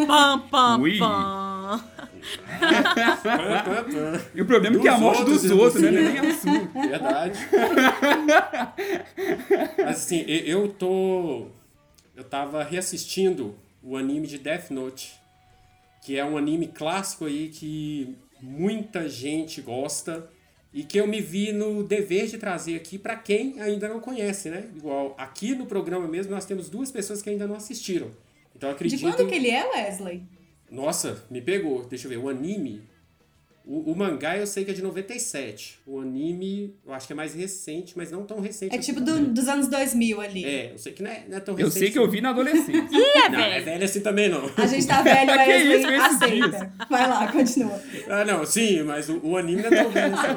[0.07, 0.99] Pam, pam, Ui.
[0.99, 1.85] pam.
[4.35, 5.91] E o problema é que é a morte outros, dos outros, né?
[5.91, 6.89] Nem a sua.
[6.89, 7.39] Verdade.
[9.79, 11.47] Mas assim, eu tô.
[12.15, 15.15] Eu tava reassistindo o anime de Death Note,
[16.05, 20.29] que é um anime clássico aí que muita gente gosta
[20.73, 24.51] e que eu me vi no dever de trazer aqui pra quem ainda não conhece,
[24.51, 24.69] né?
[24.77, 28.11] Igual aqui no programa mesmo nós temos duas pessoas que ainda não assistiram.
[28.61, 29.01] Então eu De acredito.
[29.01, 30.23] quando que ele é, Wesley?
[30.71, 31.83] Nossa, me pegou.
[31.87, 32.19] Deixa eu ver.
[32.19, 32.83] O anime.
[33.65, 35.79] O, o mangá eu sei que é de 97.
[35.87, 38.75] O anime eu acho que é mais recente, mas não tão recente.
[38.75, 40.45] É assim tipo do- dos anos 2000 ali.
[40.45, 41.79] É, eu sei que não é, não é tão Eu recente.
[41.79, 42.73] sei que eu vi na adolescência.
[42.93, 43.65] Ih, é Não, é velho.
[43.65, 44.51] velho assim também não.
[44.57, 46.73] A gente tá velho, Que Wesley, isso, aceita.
[46.91, 47.83] Vai lá, continua.
[48.09, 50.29] Ah, não, sim, mas o, o anime não é tão velho assim.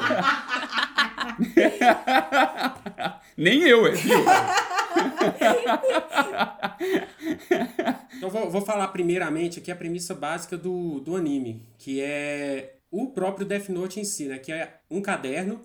[3.36, 4.14] Nem eu, é, viu?
[8.26, 13.08] Então vou, vou falar primeiramente aqui a premissa básica do, do anime, que é o
[13.08, 14.40] próprio Death Note em si, né?
[14.40, 15.60] Que é um caderno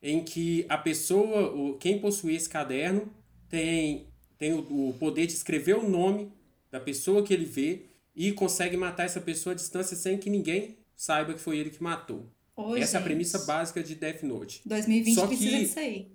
[0.00, 3.12] em que a pessoa, o, quem possui esse caderno,
[3.48, 4.06] tem,
[4.38, 6.30] tem o, o poder de escrever o nome
[6.70, 10.76] da pessoa que ele vê e consegue matar essa pessoa à distância sem que ninguém
[10.94, 12.26] saiba que foi ele que matou.
[12.54, 14.60] Ô, Essa é a gente, premissa básica de Death Note.
[14.66, 16.12] 2020 Só precisa que- disso aí.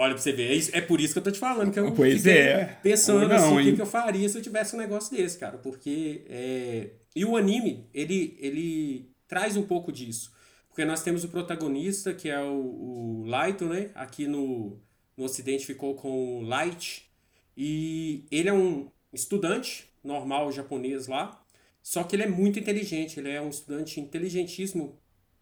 [0.00, 1.78] Olha pra você ver, é, isso- é por isso que eu tô te falando, que
[1.78, 2.78] eu Pois é.
[2.82, 5.58] pensando não, assim, o que, que eu faria se eu tivesse um negócio desse, cara.
[5.58, 10.32] Porque é, E o anime, ele, ele traz um pouco disso.
[10.68, 13.90] Porque nós temos o protagonista, que é o, o Light, né?
[13.94, 14.78] Aqui no,
[15.16, 17.10] no ocidente ficou com o Light.
[17.56, 21.44] E ele é um estudante normal japonês lá.
[21.82, 23.18] Só que ele é muito inteligente.
[23.18, 24.96] Ele é um estudante inteligentíssimo.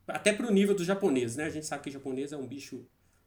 [0.08, 1.44] Até pro nível do japonês, né?
[1.44, 2.86] A gente sabe que o japonês é um bicho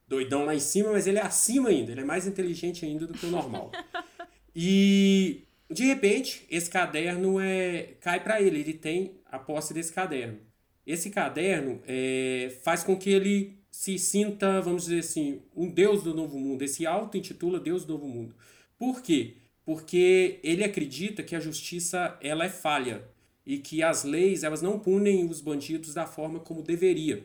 [0.10, 1.92] doidão lá em cima, mas ele é acima ainda.
[1.92, 3.72] Ele é mais inteligente ainda do que o normal.
[4.62, 10.40] E de repente, esse caderno é cai para ele, ele tem a posse desse caderno.
[10.86, 16.14] Esse caderno é, faz com que ele se sinta, vamos dizer assim, um deus do
[16.16, 16.64] novo mundo.
[16.64, 18.36] Esse auto-intitula Deus do Novo Mundo.
[18.78, 19.36] Por quê?
[19.64, 23.04] Porque ele acredita que a justiça ela é falha
[23.46, 27.24] e que as leis elas não punem os bandidos da forma como deveria.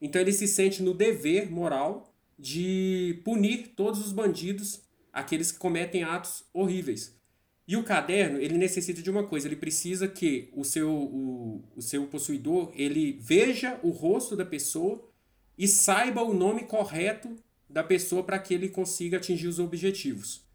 [0.00, 2.07] Então ele se sente no dever moral
[2.38, 7.16] de punir todos os bandidos, aqueles que cometem atos horríveis.
[7.66, 11.82] E o caderno, ele necessita de uma coisa, ele precisa que o seu, o, o
[11.82, 15.06] seu possuidor, ele veja o rosto da pessoa
[15.56, 17.36] e saiba o nome correto
[17.68, 20.46] da pessoa para que ele consiga atingir os objetivos.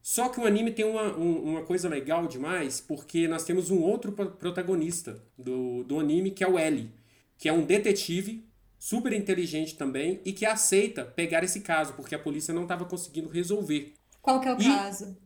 [0.00, 3.82] Só que o anime tem uma, um- uma coisa legal demais, porque nós temos um
[3.82, 6.88] outro pro- protagonista do, do anime, que é o L,
[7.36, 8.46] que é um detetive
[8.78, 13.28] super inteligente também e que aceita pegar esse caso, porque a polícia não estava conseguindo
[13.28, 13.94] resolver.
[14.22, 15.16] Qual que é o E- caso?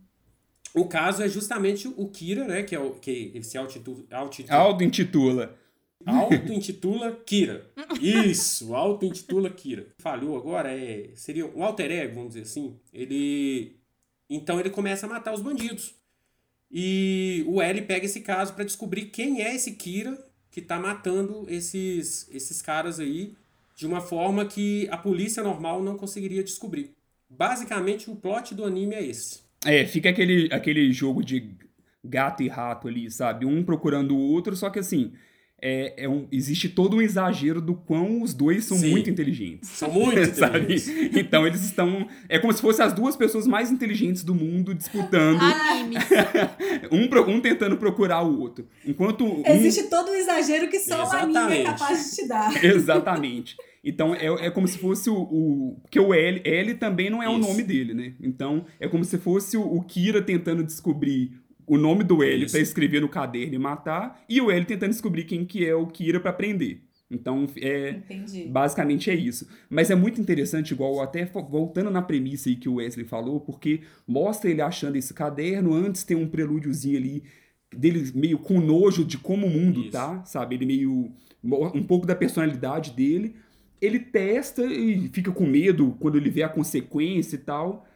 [0.73, 2.63] O caso é justamente o Kira, né?
[2.63, 4.07] Que é o que ele se auto-intitula.
[4.51, 5.59] Auto-intitula.
[6.07, 7.69] Auto-intitula Kira.
[8.01, 9.89] Isso, auto-intitula Kira.
[9.99, 12.79] Falhou agora, é, seria um alter ego, vamos dizer assim.
[12.93, 13.77] Ele.
[14.29, 15.95] Então ele começa a matar os bandidos.
[16.71, 20.17] E o L pega esse caso para descobrir quem é esse Kira
[20.53, 23.35] que tá matando esses, esses caras aí
[23.81, 26.93] de uma forma que a polícia normal não conseguiria descobrir.
[27.31, 29.41] Basicamente, o plot do anime é esse.
[29.65, 31.51] É, fica aquele, aquele jogo de
[32.05, 33.47] gato e rato ali, sabe?
[33.47, 35.13] Um procurando o outro, só que assim,
[35.63, 38.91] é, é um, existe todo um exagero do quão os dois são Sim.
[38.91, 39.69] muito inteligentes.
[39.71, 40.61] São muito sabe?
[40.61, 41.17] inteligentes.
[41.17, 42.07] Então eles estão.
[42.29, 46.03] É como se fossem as duas pessoas mais inteligentes do mundo disputando, Animes.
[46.91, 48.67] um, um tentando procurar o outro.
[48.87, 49.43] Enquanto um.
[49.47, 51.65] Existe todo um exagero que só o anime é Exatamente.
[51.65, 52.65] capaz de te dar.
[52.65, 53.57] Exatamente.
[53.83, 55.79] Então é, é como se fosse o, o.
[55.83, 57.49] Porque o L, L também não é o Isso.
[57.49, 58.15] nome dele, né?
[58.21, 61.33] Então é como se fosse o, o Kira tentando descobrir
[61.71, 65.23] o nome do L pra escrever no caderno e matar, e o L tentando descobrir
[65.23, 66.81] quem que é o Kira pra prender.
[67.09, 67.91] Então é.
[67.91, 68.49] Entendi.
[68.49, 69.47] Basicamente é isso.
[69.69, 73.83] Mas é muito interessante, igual até voltando na premissa aí que o Wesley falou, porque
[74.07, 77.23] mostra ele achando esse caderno, antes tem um prelúdiozinho ali
[77.73, 79.93] dele meio com nojo de como o mundo Isso.
[79.93, 80.57] tá, sabe?
[80.57, 81.13] Ele meio
[81.73, 83.37] um pouco da personalidade dele.
[83.81, 87.87] Ele testa e fica com medo quando ele vê a consequência e tal.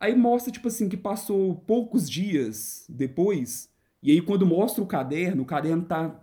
[0.00, 3.68] Aí mostra tipo assim que passou poucos dias depois,
[4.02, 6.18] e aí quando mostra o caderno, o caderno tá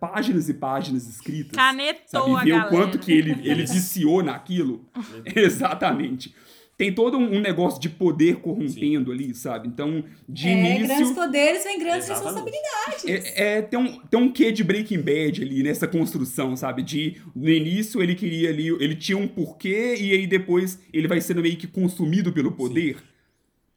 [0.00, 1.52] páginas e páginas escritas.
[1.52, 2.34] Canetou Sabe?
[2.34, 2.66] a Ver galera.
[2.66, 4.84] o quanto que ele, ele viciou naquilo.
[5.24, 6.34] Exatamente.
[6.80, 9.68] Tem todo um negócio de poder corrompendo ali, sabe?
[9.68, 11.14] Então, de é, grandes início.
[11.14, 12.50] poderes vem grandes Exatamente.
[12.54, 13.04] responsabilidades.
[13.36, 16.82] É, é, tem, um, tem um quê de Breaking Bad ali nessa construção, sabe?
[16.82, 21.20] De no início ele queria ali, ele tinha um porquê e aí depois ele vai
[21.20, 22.96] sendo meio que consumido pelo poder,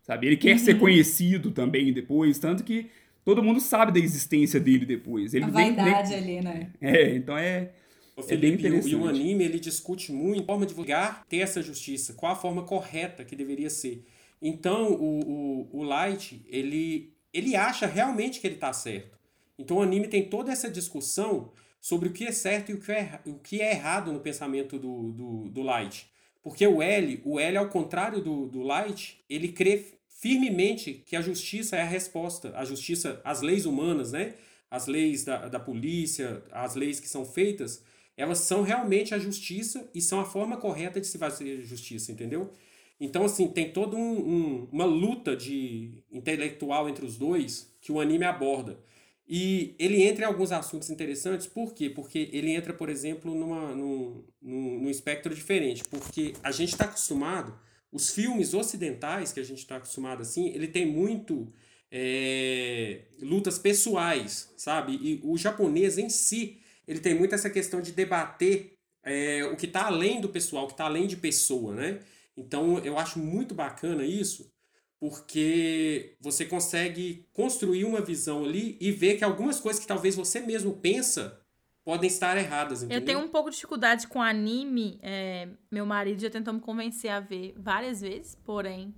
[0.02, 0.28] sabe?
[0.28, 0.60] Ele quer Uhum.
[0.60, 2.86] ser conhecido também depois, tanto que
[3.26, 5.34] todo mundo sabe da existência dele depois.
[5.34, 6.70] Ele A nem- nem- vaidade ali, né?
[6.80, 7.72] É, então é
[8.16, 11.38] Ô, É bem Felipe, e o- anime ele discute muito a forma de vulgar ter
[11.38, 14.06] essa justiça, qual a forma correta que deveria ser.
[14.42, 19.18] Então, o, o, o Light, ele, ele acha realmente que ele está certo.
[19.58, 22.92] Então, o anime tem toda essa discussão sobre o que é certo e o que
[22.92, 26.08] é, o que é errado no pensamento do, do, do Light.
[26.42, 31.22] Porque o L, o L, ao contrário do, do Light, ele crê firmemente que a
[31.22, 32.54] justiça é a resposta.
[32.56, 34.34] A justiça, as leis humanas, né?
[34.70, 37.84] As leis da, da polícia, as leis que são feitas,
[38.18, 42.52] elas são realmente a justiça e são a forma correta de se fazer justiça, entendeu?
[43.00, 48.00] Então, assim, tem toda um, um- uma luta de intelectual entre os dois que o
[48.00, 48.80] anime aborda.
[49.28, 51.90] E ele entra em alguns assuntos interessantes, por quê?
[51.90, 55.84] Porque ele entra, por exemplo, numa, num, num, num espectro diferente.
[55.90, 57.58] Porque a gente está acostumado,
[57.92, 61.52] os filmes ocidentais que a gente está acostumado assim, ele tem muito
[61.92, 64.94] é, lutas pessoais, sabe?
[65.02, 69.66] E o japonês em si, ele tem muito essa questão de debater é, o que
[69.66, 72.00] está além do pessoal, o que está além de pessoa, né?
[72.36, 74.52] Então eu acho muito bacana isso,
[75.00, 80.40] porque você consegue construir uma visão ali e ver que algumas coisas que talvez você
[80.40, 81.40] mesmo pensa
[81.84, 83.00] podem estar erradas, entendeu?
[83.02, 85.00] Eu tenho um pouco de dificuldade com anime.
[85.02, 88.94] é, meu marido já tentou me convencer a ver várias vezes, porém,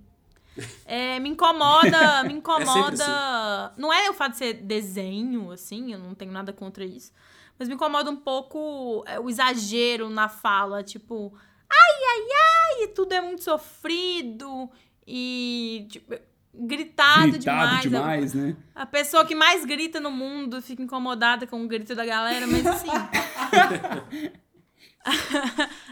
[0.84, 2.96] É, me incomoda, me É incomoda.
[2.96, 7.12] sempre Não é o fato de ser desenho, assim, eu não tenho nada contra isso.
[7.58, 11.32] Mas me incomoda um pouco é, o exagero na fala, tipo,
[11.70, 14.70] ai, ai, ai, tudo é muito sofrido
[15.06, 16.14] e tipo,
[16.52, 17.82] gritado, Gritado demais.
[17.82, 18.56] demais, né?
[18.74, 22.66] A pessoa que mais grita no mundo fica incomodada com o grito da galera, mas
[22.66, 22.88] assim.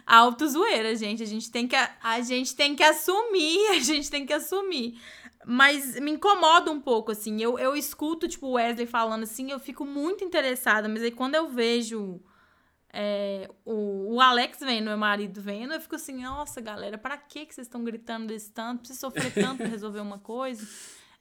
[0.06, 1.22] Alto zoeira, gente.
[1.22, 4.98] A gente tem que a gente tem que assumir, a gente tem que assumir.
[5.46, 7.42] Mas me incomoda um pouco, assim.
[7.42, 10.88] Eu, eu escuto, tipo, o Wesley falando assim, eu fico muito interessada.
[10.88, 12.20] Mas aí quando eu vejo
[12.92, 17.40] é, o, o Alex vendo, meu marido vendo, eu fico assim, nossa, galera, pra que
[17.52, 18.80] vocês estão gritando desse tanto?
[18.80, 20.66] Precisa sofrer tanto pra resolver uma coisa?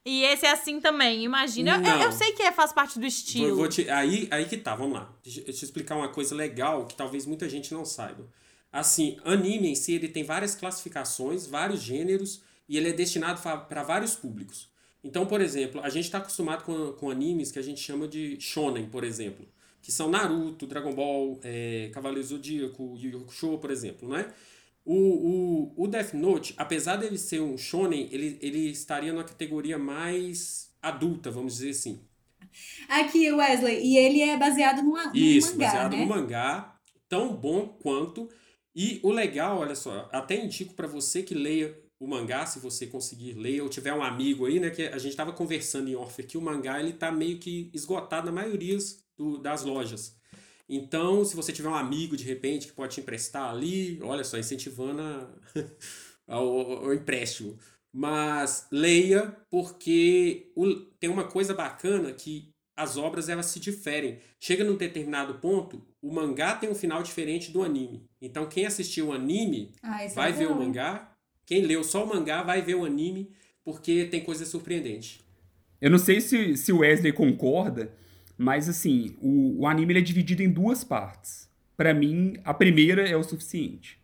[0.05, 1.77] E esse é assim também, imagina.
[1.77, 3.47] Eu, eu, eu sei que é, faz parte do estilo.
[3.47, 5.09] Vou, vou te- aí, aí que tá, vamos lá.
[5.23, 8.27] Deixa, eu explicar uma coisa legal que talvez muita gente não saiba.
[8.71, 13.83] Assim, anime em si, ele tem várias classificações, vários gêneros, e ele é destinado para
[13.83, 14.69] vários públicos.
[15.03, 18.39] Então, por exemplo, a gente está acostumado com, com animes que a gente chama de
[18.39, 19.45] shonen, por exemplo.
[19.81, 24.33] Que são Naruto, Dragon Ball, é, Cavaleiro Zodíaco, Yu Yu Hakusho, por exemplo, não é?
[24.85, 29.77] O, o, o Death Note, apesar dele ser um shonen, ele, ele estaria numa categoria
[29.77, 32.01] mais adulta, vamos dizer assim.
[32.87, 35.99] Aqui, Wesley, e ele é baseado numa, num Isso, mangá, baseado né?
[35.99, 38.29] no mangá, tão bom quanto.
[38.75, 42.85] E o legal, olha só, até indico para você que leia o mangá, se você
[42.87, 46.21] conseguir ler, ou tiver um amigo aí, né, que a gente tava conversando em off
[46.21, 48.77] aqui, o mangá ele tá meio que esgotado na maioria
[49.17, 50.15] do- das lojas.
[50.67, 54.37] Então, se você tiver um amigo de repente que pode te emprestar ali, olha só,
[54.37, 55.29] incentivando a-
[56.27, 57.57] ao, ao- ao empréstimo.
[57.91, 64.17] Mas leia, porque o- tem uma coisa bacana que as obras elas se diferem.
[64.39, 68.03] Chega num determinado ponto, o mangá tem um final diferente do anime.
[68.19, 71.12] Então, quem assistiu o anime Ah, é vai ver o mangá.
[71.45, 73.29] Quem leu só o mangá vai ver o anime,
[73.63, 75.21] porque tem coisa surpreendente.
[75.81, 77.91] Eu não sei se, se o Wesley concorda,
[78.37, 81.49] mas assim, o, o anime ele é dividido em duas partes.
[81.75, 83.99] Pra mim, a primeira é o suficiente.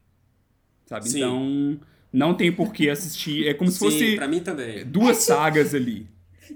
[0.86, 1.08] Sabe?
[1.10, 1.18] Sim.
[1.20, 1.80] Então,
[2.12, 3.48] não tem por que assistir.
[3.48, 4.84] É como se Sim, fosse pra mim também.
[4.86, 6.08] duas sagas ali.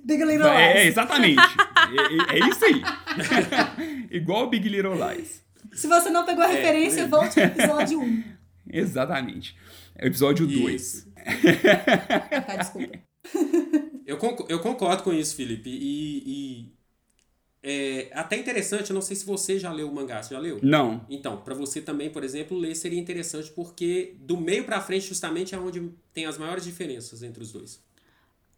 [0.03, 0.87] Big Little É, Lies.
[0.87, 1.39] exatamente.
[2.33, 2.81] é, é- é isso aí.
[4.11, 5.41] Igual o Big Little Lies.
[5.71, 7.07] Se você não pegou a É, referência, é.
[7.07, 8.23] volte ao episódio 1.
[8.71, 9.55] Exatamente.
[9.95, 10.81] É o episódio 2.
[10.83, 11.13] Isso.
[12.31, 12.99] Ah, tá, desculpa.
[14.05, 15.69] Eu, conc- eu concordo com isso, Felipe.
[15.69, 16.73] E, e
[17.63, 20.59] é até interessante, eu não sei se você já leu o mangá, você já leu?
[20.61, 21.05] Não.
[21.09, 25.55] Então, pra você também, por exemplo, ler seria interessante porque do meio pra frente justamente
[25.55, 27.81] é onde tem as maiores diferenças entre os dois.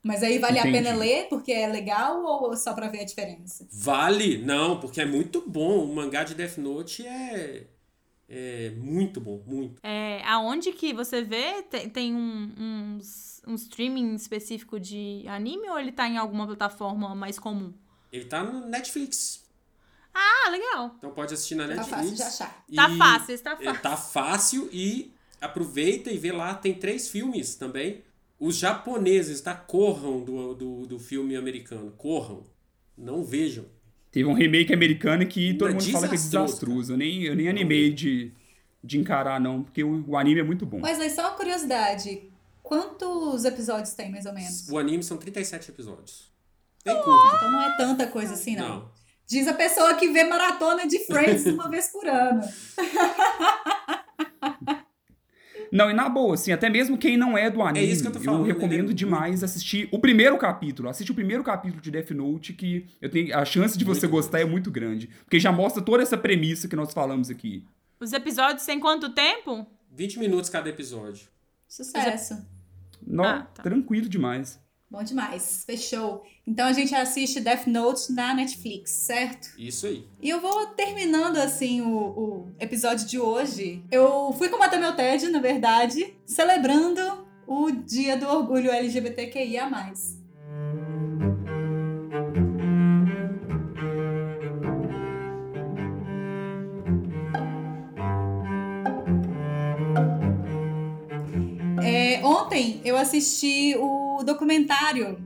[0.04, 0.78] Mas aí vale Entendi.
[0.78, 3.68] a pena ler porque é legal ou só pra ver a diferença?
[3.72, 4.38] Vale?
[4.40, 5.84] Não, porque é muito bom.
[5.86, 7.68] O mangá de Death Note é,
[8.28, 9.80] é muito bom, muito.
[9.84, 11.62] É, aonde que você vê?
[11.64, 12.52] Tem, tem um,
[12.98, 17.74] uns- um streaming específico de anime ou ele tá em alguma plataforma mais comum?
[18.12, 19.44] Ele tá no Netflix.
[20.14, 20.96] Ah, legal.
[20.98, 21.92] Então pode assistir na Tá Netflix.
[22.00, 22.66] fácil de achar.
[22.76, 23.82] Tá fácil, está É, fácil.
[23.82, 28.04] Tá fácil e aproveita e vê lá, tem três filmes também.
[28.40, 29.54] Os japoneses, tá?
[29.56, 31.92] Corram do, do, do filme americano.
[31.92, 32.44] Corram.
[32.98, 33.66] Não vejam.
[34.16, 36.94] Teve um remake americano que todo É mundo fala que é desastroso, desastroso.
[36.94, 38.32] Eu nem, eu nem animei de,
[38.82, 40.80] de encarar, não, porque o, o anime é muito bom.
[40.80, 42.24] Mas aí, só uma curiosidade.
[42.64, 44.70] Quantos episódios tem, mais ou menos?
[44.70, 46.32] O anime são 37 episódios.
[46.86, 47.36] Bem curto.
[47.36, 48.70] Então não é tanta coisa assim, não.
[48.70, 48.92] Não.
[49.28, 52.42] Diz a pessoa que vê maratona de Friends uma vez por ano.
[55.76, 58.14] Não, e na boa, assim, até mesmo quem não é do anime, isso que eu
[58.14, 60.88] tô falando, recomendo ele é demais assistir o primeiro capítulo.
[60.88, 64.12] Assiste o primeiro capítulo de Death Note, que eu tenho, a chance de você Muito
[64.16, 65.10] gostar é muito grande.
[65.26, 67.66] Porque já mostra toda essa premissa que nós falamos aqui.
[68.00, 69.68] Os episódios têm quanto tempo?
[69.92, 71.28] 20 minutos cada episódio.
[71.68, 72.46] Sucesso.
[73.06, 73.64] Nó, Ah, tá.
[73.64, 74.58] tranquilo demais.
[74.90, 75.64] Bom demais.
[75.66, 76.24] Fechou.
[76.48, 79.50] Então a gente assiste Death Note na Netflix, certo?
[79.58, 80.08] Isso aí.
[80.22, 83.84] E eu vou terminando assim o, o episódio de hoje.
[83.92, 89.70] Eu fui combater meu tédio, na verdade, celebrando o Dia do Orgulho LGBTQIA.
[101.84, 105.24] É, ontem eu assisti o documentário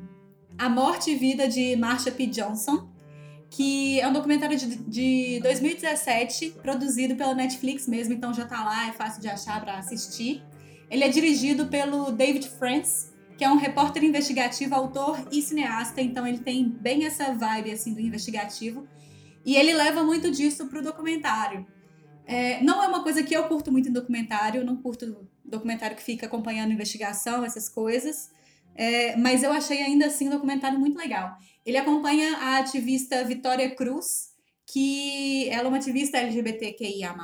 [0.57, 2.27] A Morte e Vida de Marsha P.
[2.27, 2.89] Johnson,
[3.49, 8.87] que é um documentário de, de 2017, produzido pela Netflix mesmo, então já tá lá,
[8.87, 10.43] é fácil de achar para assistir.
[10.89, 16.27] Ele é dirigido pelo David France, que é um repórter investigativo, autor e cineasta, então
[16.27, 18.87] ele tem bem essa vibe assim do investigativo.
[19.45, 21.65] E ele leva muito disso pro documentário.
[22.25, 26.03] É, não é uma coisa que eu curto muito em documentário, não curto documentário que
[26.03, 28.29] fica acompanhando investigação, essas coisas.
[28.75, 31.37] É, mas eu achei ainda assim um documentário muito legal.
[31.65, 34.29] Ele acompanha a ativista Vitória Cruz,
[34.65, 37.15] que ela é uma ativista LGBTQIA+,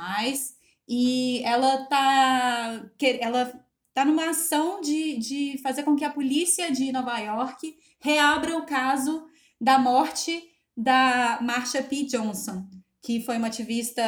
[0.88, 2.88] e ela tá,
[3.20, 8.56] ela tá numa ação de, de fazer com que a polícia de Nova York reabra
[8.56, 9.26] o caso
[9.60, 10.42] da morte
[10.76, 12.04] da Marsha P.
[12.04, 12.68] Johnson,
[13.02, 14.02] que foi uma ativista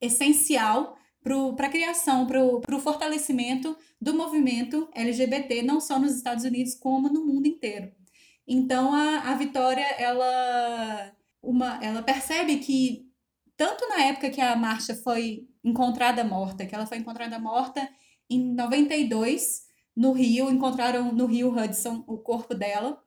[0.00, 6.74] essencial para a criação, para o fortalecimento do movimento LGBT, não só nos Estados Unidos,
[6.74, 7.90] como no mundo inteiro.
[8.46, 11.12] Então, a, a Vitória, ela,
[11.42, 13.10] uma, ela percebe que,
[13.56, 17.88] tanto na época que a Marcha foi encontrada morta, que ela foi encontrada morta
[18.28, 19.62] em 92,
[19.96, 23.02] no Rio, encontraram no Rio Hudson o corpo dela,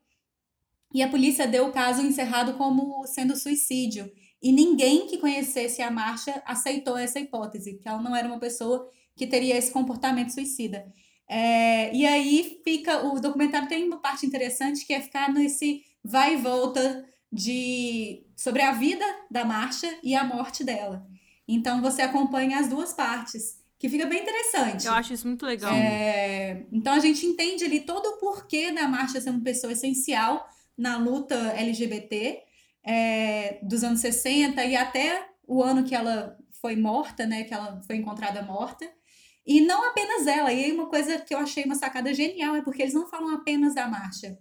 [0.91, 4.11] e a polícia deu o caso encerrado como sendo suicídio.
[4.41, 8.89] E ninguém que conhecesse a Marcha aceitou essa hipótese, que ela não era uma pessoa
[9.15, 10.85] que teria esse comportamento suicida.
[11.27, 13.05] É, e aí fica.
[13.05, 18.61] O documentário tem uma parte interessante que é ficar nesse vai e volta de sobre
[18.61, 21.05] a vida da Marcha e a morte dela.
[21.47, 24.85] Então você acompanha as duas partes, que fica bem interessante.
[24.85, 25.73] Eu acho isso muito legal.
[25.73, 30.47] É, então a gente entende ali todo o porquê da Marcha ser uma pessoa essencial
[30.77, 32.46] na luta LGBT
[32.87, 37.43] é, dos anos 60 e até o ano que ela foi morta, né?
[37.43, 38.89] Que ela foi encontrada morta.
[39.45, 40.51] E não apenas ela.
[40.51, 43.35] E aí uma coisa que eu achei uma sacada genial é porque eles não falam
[43.35, 44.37] apenas da Marcha,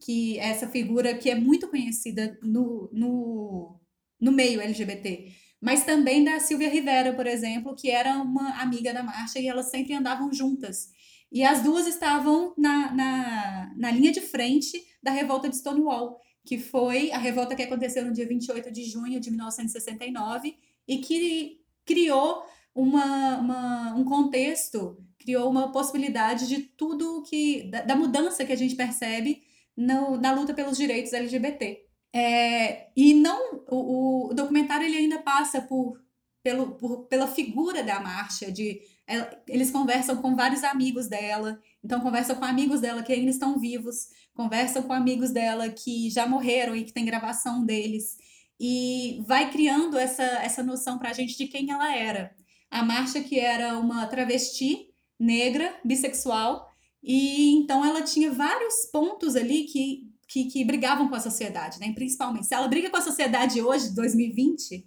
[0.00, 3.80] que é essa figura que é muito conhecida no, no,
[4.20, 5.32] no meio LGBT.
[5.60, 9.70] Mas também da Silvia Rivera, por exemplo, que era uma amiga da Marcha e elas
[9.70, 10.88] sempre andavam juntas.
[11.32, 16.58] E as duas estavam na, na, na linha de frente da revolta de Stonewall, que
[16.58, 22.44] foi a revolta que aconteceu no dia 28 de junho de 1969 e que criou
[22.74, 27.64] uma, uma, um contexto, criou uma possibilidade de tudo que.
[27.70, 29.42] da, da mudança que a gente percebe
[29.76, 31.82] no, na luta pelos direitos LGBT.
[32.12, 36.00] É, e não o, o documentário ele ainda passa por,
[36.44, 42.00] pelo, por, pela figura da marcha, de ela- eles conversam com vários amigos dela, então
[42.00, 46.74] conversam com amigos dela que ainda estão vivos, conversam com amigos dela que já morreram
[46.74, 48.16] e que tem gravação deles,
[48.58, 52.34] e vai criando essa, essa noção pra gente de quem ela era.
[52.70, 54.88] A Marcha, que era uma travesti
[55.20, 56.66] negra, bissexual,
[57.02, 61.92] e então ela tinha vários pontos ali que, que, que brigavam com a sociedade, né?
[61.92, 62.46] Principalmente.
[62.46, 64.86] Se ela briga com a sociedade hoje, 2020,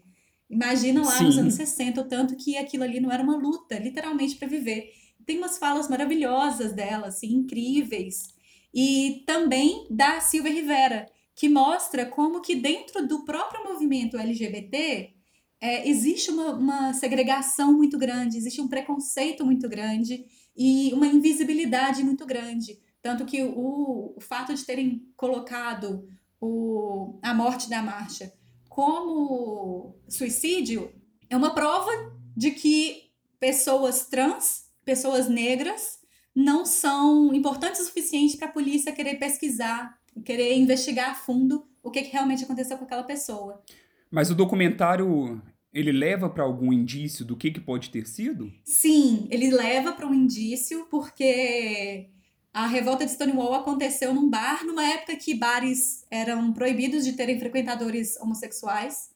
[0.49, 1.41] imagina lá nos Sim.
[1.41, 4.91] anos 60, o tanto que aquilo ali não era uma luta, literalmente, para viver.
[5.28, 8.34] Tem umas falas maravilhosas dela, assim, incríveis.
[8.73, 11.05] E também da Silvia Rivera,
[11.36, 15.13] que mostra como que dentro do próprio movimento LGBT
[15.59, 20.25] é, existe uma, uma segregação muito grande, existe um preconceito muito grande
[20.55, 22.80] e uma invisibilidade muito grande.
[23.01, 26.07] Tanto que o, o fato de terem colocado
[26.39, 28.34] o, a morte da marcha
[28.69, 30.93] como suicídio
[31.30, 31.91] é uma prova
[32.36, 35.99] de que pessoas trans, pessoas negras,
[36.33, 41.91] não são importantes o suficiente para a polícia querer pesquisar, querer investigar a fundo o
[41.91, 43.61] que, que realmente aconteceu com aquela pessoa.
[44.09, 45.41] Mas o documentário,
[45.73, 48.49] ele leva para algum indício do que, que pode ter sido?
[48.63, 52.07] Sim, ele leva para um indício, porque
[52.53, 57.38] a revolta de Stonewall aconteceu num bar, numa época que bares eram proibidos de terem
[57.38, 59.11] frequentadores homossexuais.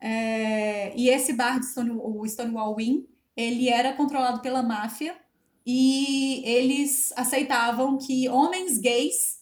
[0.00, 3.04] É, e esse bar de Stonewall, o Stonewall Inn,
[3.36, 5.16] ele era controlado pela máfia
[5.64, 9.40] e eles aceitavam que homens gays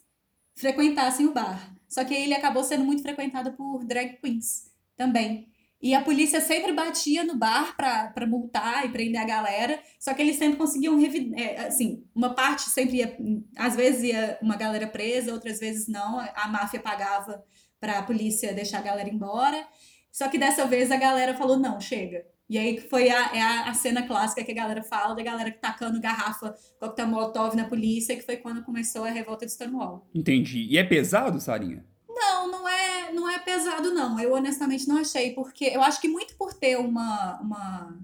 [0.55, 1.75] frequentassem o bar.
[1.89, 5.49] Só que ele acabou sendo muito frequentado por drag queens também.
[5.83, 10.21] E a polícia sempre batia no bar pra multar e prender a galera, só que
[10.21, 10.99] eles sempre conseguiam
[11.35, 13.17] é, assim, uma parte sempre ia,
[13.57, 17.43] às vezes ia uma galera presa, outras vezes não, a máfia pagava
[17.81, 19.67] pra polícia deixar a galera embora.
[20.13, 22.27] Só que dessa vez a galera falou não, chega.
[22.51, 25.23] E aí que foi a, é a, a cena clássica que a galera fala, da
[25.23, 30.05] galera tacando garrafa coquetel molotov na polícia, que foi quando começou a revolta de Stonewall.
[30.13, 30.67] Entendi.
[30.69, 31.87] E é pesado, Sarinha?
[32.09, 34.19] Não, não é, não é pesado, não.
[34.19, 37.97] Eu honestamente não achei, porque eu acho que muito por ter uma, uma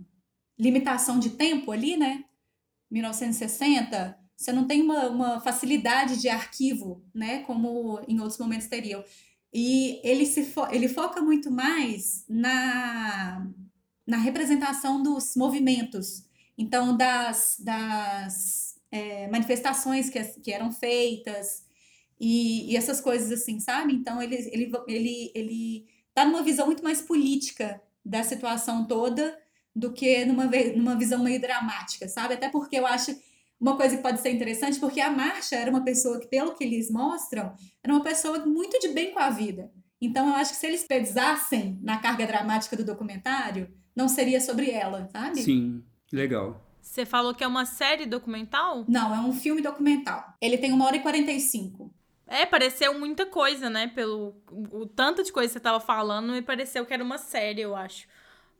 [0.56, 2.22] limitação de tempo ali, né?
[2.88, 7.40] 1960, você não tem uma, uma facilidade de arquivo, né?
[7.40, 9.02] Como em outros momentos teriam.
[9.52, 13.44] E ele, se fo ele foca muito mais na,
[14.06, 16.24] na representação dos movimentos.
[16.56, 21.66] Então, das, das é, manifestações que, que eram feitas,
[22.18, 23.92] e, e essas coisas assim, sabe?
[23.92, 29.38] Então ele, ele, ele, ele tá numa visão muito mais política da situação toda
[29.74, 32.34] do que numa, numa visão meio dramática, sabe?
[32.34, 33.14] Até porque eu acho
[33.60, 36.64] uma coisa que pode ser interessante, porque a Marcia era uma pessoa que, pelo que
[36.64, 39.70] eles mostram, era uma pessoa muito de bem com a vida.
[40.00, 44.70] Então, eu acho que se eles pesassem na carga dramática do documentário, não seria sobre
[44.70, 45.40] ela, sabe?
[45.40, 45.82] Sim,
[46.12, 46.62] legal.
[46.82, 48.84] Você falou que é uma série documental?
[48.86, 50.34] Não, é um filme documental.
[50.40, 51.90] Ele tem uma hora e 45.
[52.26, 53.86] É, pareceu muita coisa, né?
[53.88, 57.18] Pelo o, o tanto de coisa que você tava falando, me pareceu que era uma
[57.18, 58.06] série, eu acho.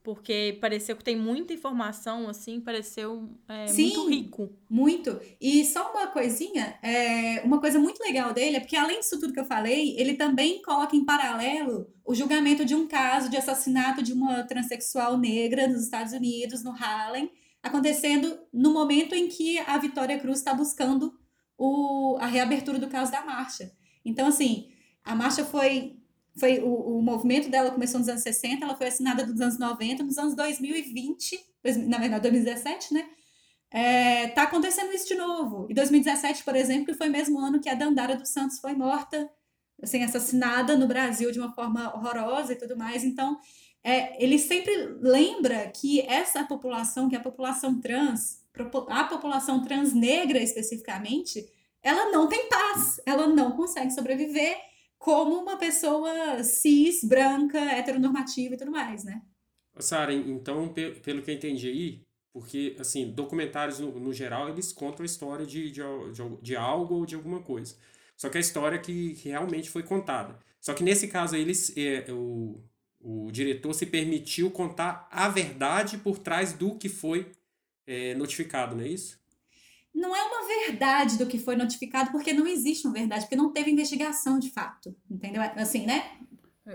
[0.07, 3.89] Porque pareceu que tem muita informação, assim, pareceu é, Sim.
[3.89, 4.57] muito rico.
[4.71, 5.21] Muito.
[5.41, 9.33] E só uma coisinha, é, uma coisa muito legal dele é porque, além disso tudo
[9.33, 14.01] que eu falei, ele também coloca em paralelo o julgamento de um caso de assassinato
[14.01, 17.29] de uma transexual negra nos Estados Unidos, no Harlem,
[17.61, 21.19] acontecendo no momento em que a Vitória Cruz está buscando
[21.59, 23.73] o, a reabertura do caso da marcha.
[24.05, 24.69] Então, assim,
[25.03, 25.97] a marcha foi.
[26.39, 30.03] Foi o, o movimento dela começou nos anos 60, ela foi assinada nos anos 90,
[30.03, 33.09] nos anos 2020, dois- na verdade, 2017, né?
[33.71, 35.67] É, tá acontecendo isso de novo.
[35.71, 39.29] Em 2017, por exemplo, foi o mesmo ano que a Dandara dos Santos foi morta,
[39.83, 43.03] assim, assassinada no Brasil de uma forma horrorosa e tudo mais.
[43.05, 43.39] Então,
[43.83, 48.43] é, ele sempre lembra que essa população, que a população trans,
[48.89, 51.47] a população trans negra especificamente,
[51.83, 54.57] ela não tem paz, ela não consegue sobreviver
[54.99, 59.23] como uma pessoa cis, branca, heteronormativa e tudo mais, né?
[59.79, 64.73] Sara, então, pe- pelo que eu entendi aí, porque, assim, documentários no, no geral, eles
[64.73, 65.83] contam a história de, de,
[66.13, 67.77] de, de algo ou de alguma coisa.
[68.17, 70.39] Só que a história que, que realmente foi contada.
[70.61, 72.63] Só que nesse caso aí, eles, é, o,
[73.01, 77.31] o diretor se permitiu contar a verdade por trás do que foi
[77.87, 79.21] é, notificado, não é isso?
[79.97, 83.51] Não é uma verdade do que foi notificado, porque não existe uma verdade, porque não
[83.53, 85.43] teve investigação de fato, entendeu?
[85.57, 86.05] Assim, né?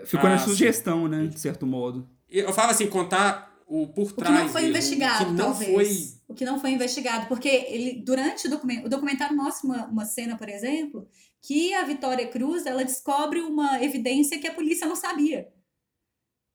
[0.06, 0.50] Ficou na Ah, sim.
[0.50, 1.28] sugestão, né?
[1.28, 2.10] De certo modo.
[2.28, 5.32] Eu falo assim, contar o por O que trás não foi mesmo, investigado, o que
[5.34, 5.72] não talvez.
[5.72, 9.86] foi O que não foi investigado, porque ele, durante o documentário, o documentário mostra uma,
[9.86, 11.08] uma cena, por exemplo,
[11.42, 15.48] que a Vitória Cruz, ela descobre uma evidência que a polícia não sabia.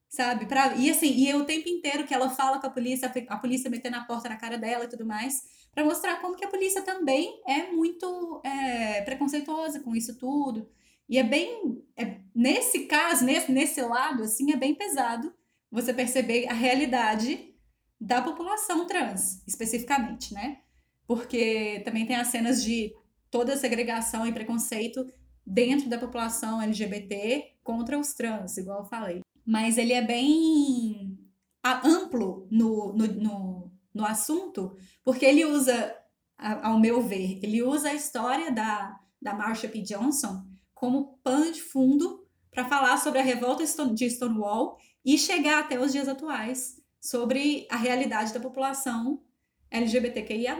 [0.09, 0.45] Sabe?
[0.45, 3.37] Pra, e assim, e é o tempo inteiro que ela fala com a polícia, a
[3.37, 5.43] polícia metendo a porta na cara dela e tudo mais,
[5.77, 10.67] para mostrar como que a polícia também é muito é, preconceituosa com isso tudo.
[11.07, 11.83] E é bem.
[11.95, 15.31] é- nesse caso, nesse, nesse lado, assim, é bem pesado
[15.69, 17.53] você perceber a realidade
[18.01, 20.61] da população trans, especificamente, né?
[21.05, 22.91] Porque também tem as cenas de
[23.29, 25.05] toda a segregação e preconceito
[25.45, 29.21] dentro da população LGBT contra os trans, igual eu falei.
[29.45, 31.19] Mas ele é bem
[31.63, 33.66] amplo no, no, no,
[33.97, 35.95] no assunto, porque ele usa,
[36.37, 39.81] ao meu ver, ele usa a história da, da Marsha P.
[39.81, 45.79] Johnson como pano de fundo para falar sobre a revolta de Stonewall e chegar até
[45.79, 49.21] os dias atuais sobre a realidade da população
[49.69, 50.57] LGBTQIA+,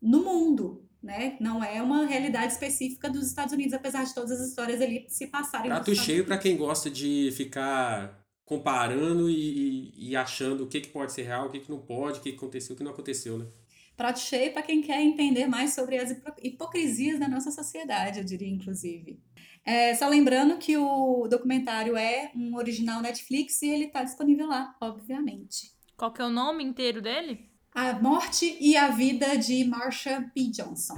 [0.00, 1.36] no mundo, né?
[1.40, 5.26] Não é uma realidade específica dos Estados Unidos, apesar de todas as histórias ali se
[5.26, 8.19] passarem prato cheio para quem gosta de ficar
[8.50, 11.78] comparando e, e- e achando o que, que pode ser real, o que, que não
[11.78, 13.46] pode, o que, que aconteceu, o que não aconteceu, né?
[13.96, 18.24] Prato cheio para quem quer entender mais sobre as hipo- hipocrisias da nossa sociedade, eu
[18.24, 19.20] diria, inclusive.
[19.64, 24.74] É, só lembrando que o documentário é um original Netflix e ele está disponível lá,
[24.80, 25.70] obviamente.
[25.96, 27.48] Qual que é o nome inteiro dele?
[27.72, 30.44] A Morte e a Vida de Marsha P.
[30.50, 30.96] Johnson.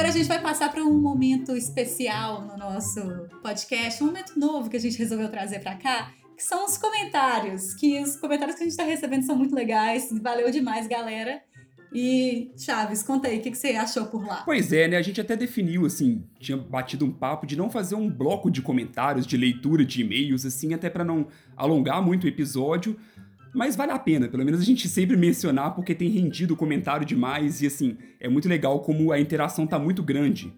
[0.00, 3.02] Agora a gente vai passar para um momento especial no nosso
[3.42, 7.74] podcast, um momento novo que a gente resolveu trazer para cá, que são os comentários.
[7.74, 11.42] Que os comentários que a gente está recebendo são muito legais, valeu demais, galera.
[11.92, 14.42] E Chaves, conta aí, o que, que você achou por lá?
[14.42, 14.96] Pois é, né?
[14.96, 18.62] A gente até definiu, assim, tinha batido um papo de não fazer um bloco de
[18.62, 22.96] comentários, de leitura de e-mails, assim, até pra não alongar muito o episódio.
[23.52, 27.60] Mas vale a pena, pelo menos a gente sempre mencionar, porque tem rendido comentário demais
[27.62, 30.52] e, assim, é muito legal como a interação tá muito grande.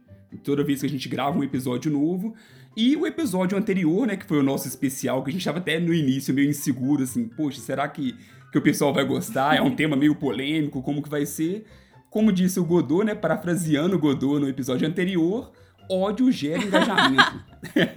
[0.44, 2.34] Toda vez que a gente grava um episódio novo.
[2.76, 5.78] E o episódio anterior, né, que foi o nosso especial, que a gente tava até
[5.78, 8.14] no início meio inseguro, assim, poxa, será que,
[8.50, 9.56] que o pessoal vai gostar?
[9.56, 11.66] É um tema meio polêmico, como que vai ser?
[12.08, 15.52] Como disse o Godot, né, parafraseando o Godot no episódio anterior,
[15.90, 17.44] ódio gera engajamento.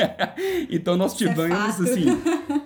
[0.70, 1.84] então nós é tivemos, fato.
[1.84, 2.06] assim,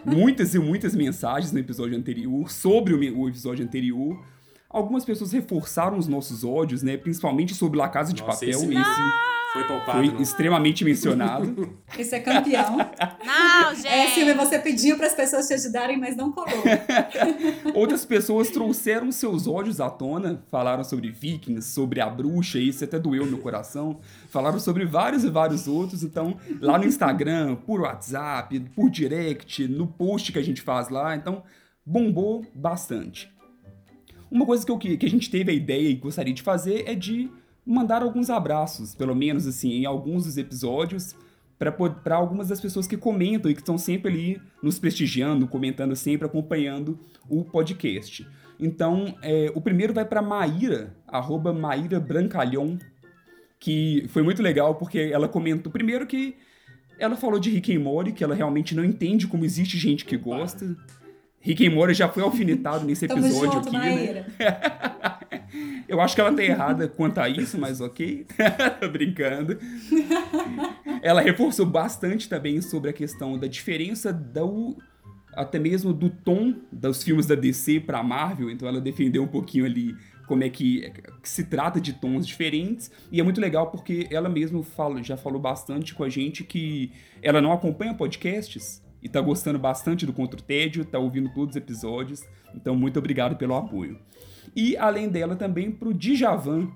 [0.05, 4.23] muitas e muitas mensagens no episódio anterior, sobre o, o episódio anterior.
[4.69, 8.49] Algumas pessoas reforçaram os nossos ódios, né, principalmente sobre La Casa de Nossa, Papel.
[8.49, 10.21] esse- Esse Foi poupado, foi não.
[10.21, 11.75] extremamente mencionado.
[11.97, 12.77] Esse é campeão.
[12.77, 13.87] Não, gente!
[13.89, 16.49] É, Silvia, você pediu para as pessoas te ajudarem, mas não colou.
[17.73, 22.99] Outras pessoas trouxeram seus ódios à tona, falaram sobre vikings, sobre a bruxa, isso até
[22.99, 23.99] doeu no coração.
[24.29, 29.87] Falaram sobre vários e vários outros, então lá no Instagram, por WhatsApp, por direct, no
[29.87, 31.41] post que a gente faz lá, então
[31.83, 33.31] bombou bastante.
[34.31, 36.95] Uma coisa que, eu, que a gente teve a ideia e gostaria de fazer é
[36.95, 37.29] de
[37.65, 41.15] mandar alguns abraços, pelo menos assim, em alguns dos episódios,
[41.57, 46.25] para algumas das pessoas que comentam e que estão sempre ali nos prestigiando, comentando sempre,
[46.25, 48.25] acompanhando o podcast.
[48.59, 52.77] Então, é, o primeiro vai para Maíra, arroba Maíra Brancalhon,
[53.59, 56.37] que foi muito legal porque ela comentou primeiro que
[56.97, 60.17] ela falou de Rick and Morty, que ela realmente não entende como existe gente que
[60.17, 60.75] gosta.
[61.41, 64.25] Rick Morty já foi alfinetado nesse episódio junto, aqui, né?
[65.87, 68.25] Eu acho que ela tá errada quanto a isso, mas ok.
[68.79, 69.57] Tô brincando.
[71.01, 74.77] Ela reforçou bastante também sobre a questão da diferença do
[75.33, 79.65] até mesmo do tom dos filmes da DC pra Marvel, então ela defendeu um pouquinho
[79.65, 79.95] ali
[80.27, 80.91] como é que,
[81.23, 85.17] que se trata de tons diferentes, e é muito legal porque ela mesma fala, já
[85.17, 90.13] falou bastante com a gente que ela não acompanha podcasts e tá gostando bastante do
[90.13, 92.23] Contra o Tédio, tá ouvindo todos os episódios,
[92.53, 93.99] então muito obrigado pelo apoio.
[94.55, 96.69] E além dela também pro Djavan,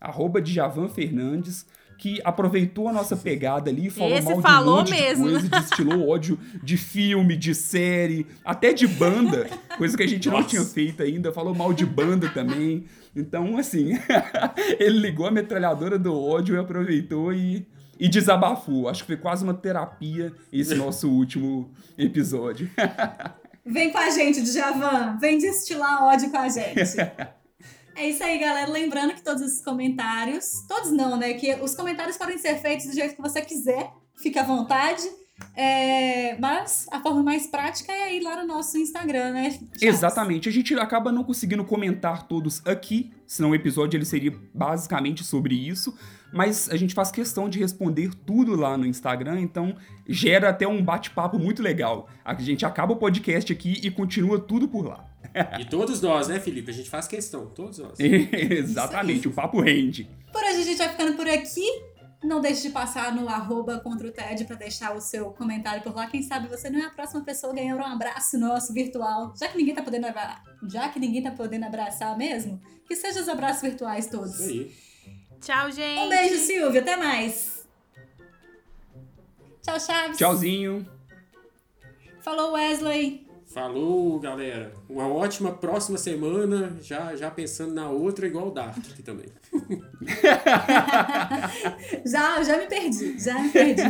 [0.00, 1.66] arroba Djavan Fernandes,
[2.02, 5.24] que aproveitou a nossa pegada ali e falou Esse mal de falou um monte mesmo.
[5.24, 9.48] de coisa, destilou ódio de filme, de série, até de banda,
[9.78, 10.48] coisa que a gente não Nossa.
[10.48, 12.86] tinha feito ainda, falou mal de banda também.
[13.14, 13.92] Então, assim,
[14.80, 17.64] ele ligou a metralhadora do ódio e aproveitou e,
[18.02, 18.88] e desabafou.
[18.88, 22.68] Acho que foi quase uma terapia esse nosso último episódio.
[23.64, 25.18] Vem com a gente, Djavan.
[25.20, 26.80] Vem destilar ódio com a gente.
[27.94, 28.70] É isso aí, galera.
[28.70, 31.34] Lembrando que todos esses comentários, todos não, né?
[31.34, 35.02] Que os comentários podem ser feitos do jeito que você quiser, fique à vontade.
[35.56, 39.50] É, mas a forma mais prática é ir lá no nosso Instagram, né?
[39.50, 39.82] Charles?
[39.82, 40.48] Exatamente.
[40.48, 45.54] A gente acaba não conseguindo comentar todos aqui, senão o episódio ele seria basicamente sobre
[45.54, 45.94] isso.
[46.32, 49.76] Mas a gente faz questão de responder tudo lá no Instagram, então
[50.08, 52.08] gera até um bate-papo muito legal.
[52.24, 55.08] A gente acaba o podcast aqui e continua tudo por lá.
[55.58, 56.70] E todos nós, né, Felipe?
[56.70, 57.98] A gente faz questão, todos nós.
[58.00, 60.06] Exatamente, o papo rende.
[60.30, 61.64] Por hoje a gente vai ficando por aqui.
[62.22, 65.94] Não deixe de passar no arroba contra o TED pra deixar o seu comentário por
[65.94, 66.06] lá.
[66.06, 69.34] Quem sabe você não é a próxima pessoa a ganhar um abraço nosso virtual.
[69.36, 70.40] Já que ninguém tá podendo abra...
[70.68, 74.38] já que ninguém tá podendo abraçar mesmo, que sejam os abraços virtuais todos.
[74.38, 74.72] Isso aí.
[75.40, 75.98] Tchau, gente.
[75.98, 76.80] Um beijo, Silvia.
[76.80, 77.66] Até mais.
[79.62, 80.16] Tchau, Chaves.
[80.16, 80.88] Tchauzinho.
[82.20, 83.21] Falou, Wesley.
[83.52, 84.72] Falou, galera.
[84.88, 89.26] Uma ótima próxima semana, já, já pensando na outra, igual o Dark aqui também.
[92.04, 93.18] Já, já me perdi.
[93.18, 93.82] Já me perdi.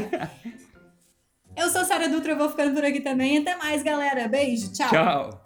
[1.57, 3.39] Eu sou Sara Dutra, eu vou ficando por aqui também.
[3.39, 4.29] Até mais, galera.
[4.29, 4.73] Beijo.
[4.73, 4.89] Tchau.
[4.89, 5.45] Tchau.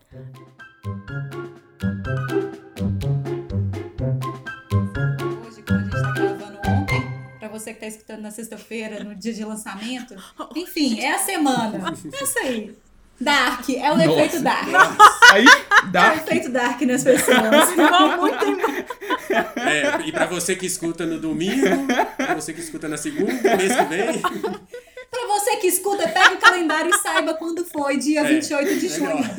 [5.47, 7.03] Hoje, como a gente tá gravando ontem,
[7.39, 10.15] pra você que tá escutando na sexta-feira, no dia de lançamento.
[10.55, 11.93] Enfim, é a semana.
[12.13, 12.77] É isso aí.
[13.21, 14.11] Dark, é o Nossa.
[14.11, 14.69] efeito Dark.
[15.33, 17.39] Aí, É o efeito Dark nas pessoas.
[17.71, 18.45] Ficou muito
[19.61, 21.87] É, e pra você que escuta no domingo,
[22.17, 24.21] pra você que escuta na segunda, mês que vem.
[25.11, 28.89] Pra você que escuta, pega o calendário e saiba quando foi, dia É, 28 de
[28.89, 29.19] legal.
[29.19, 29.31] junho.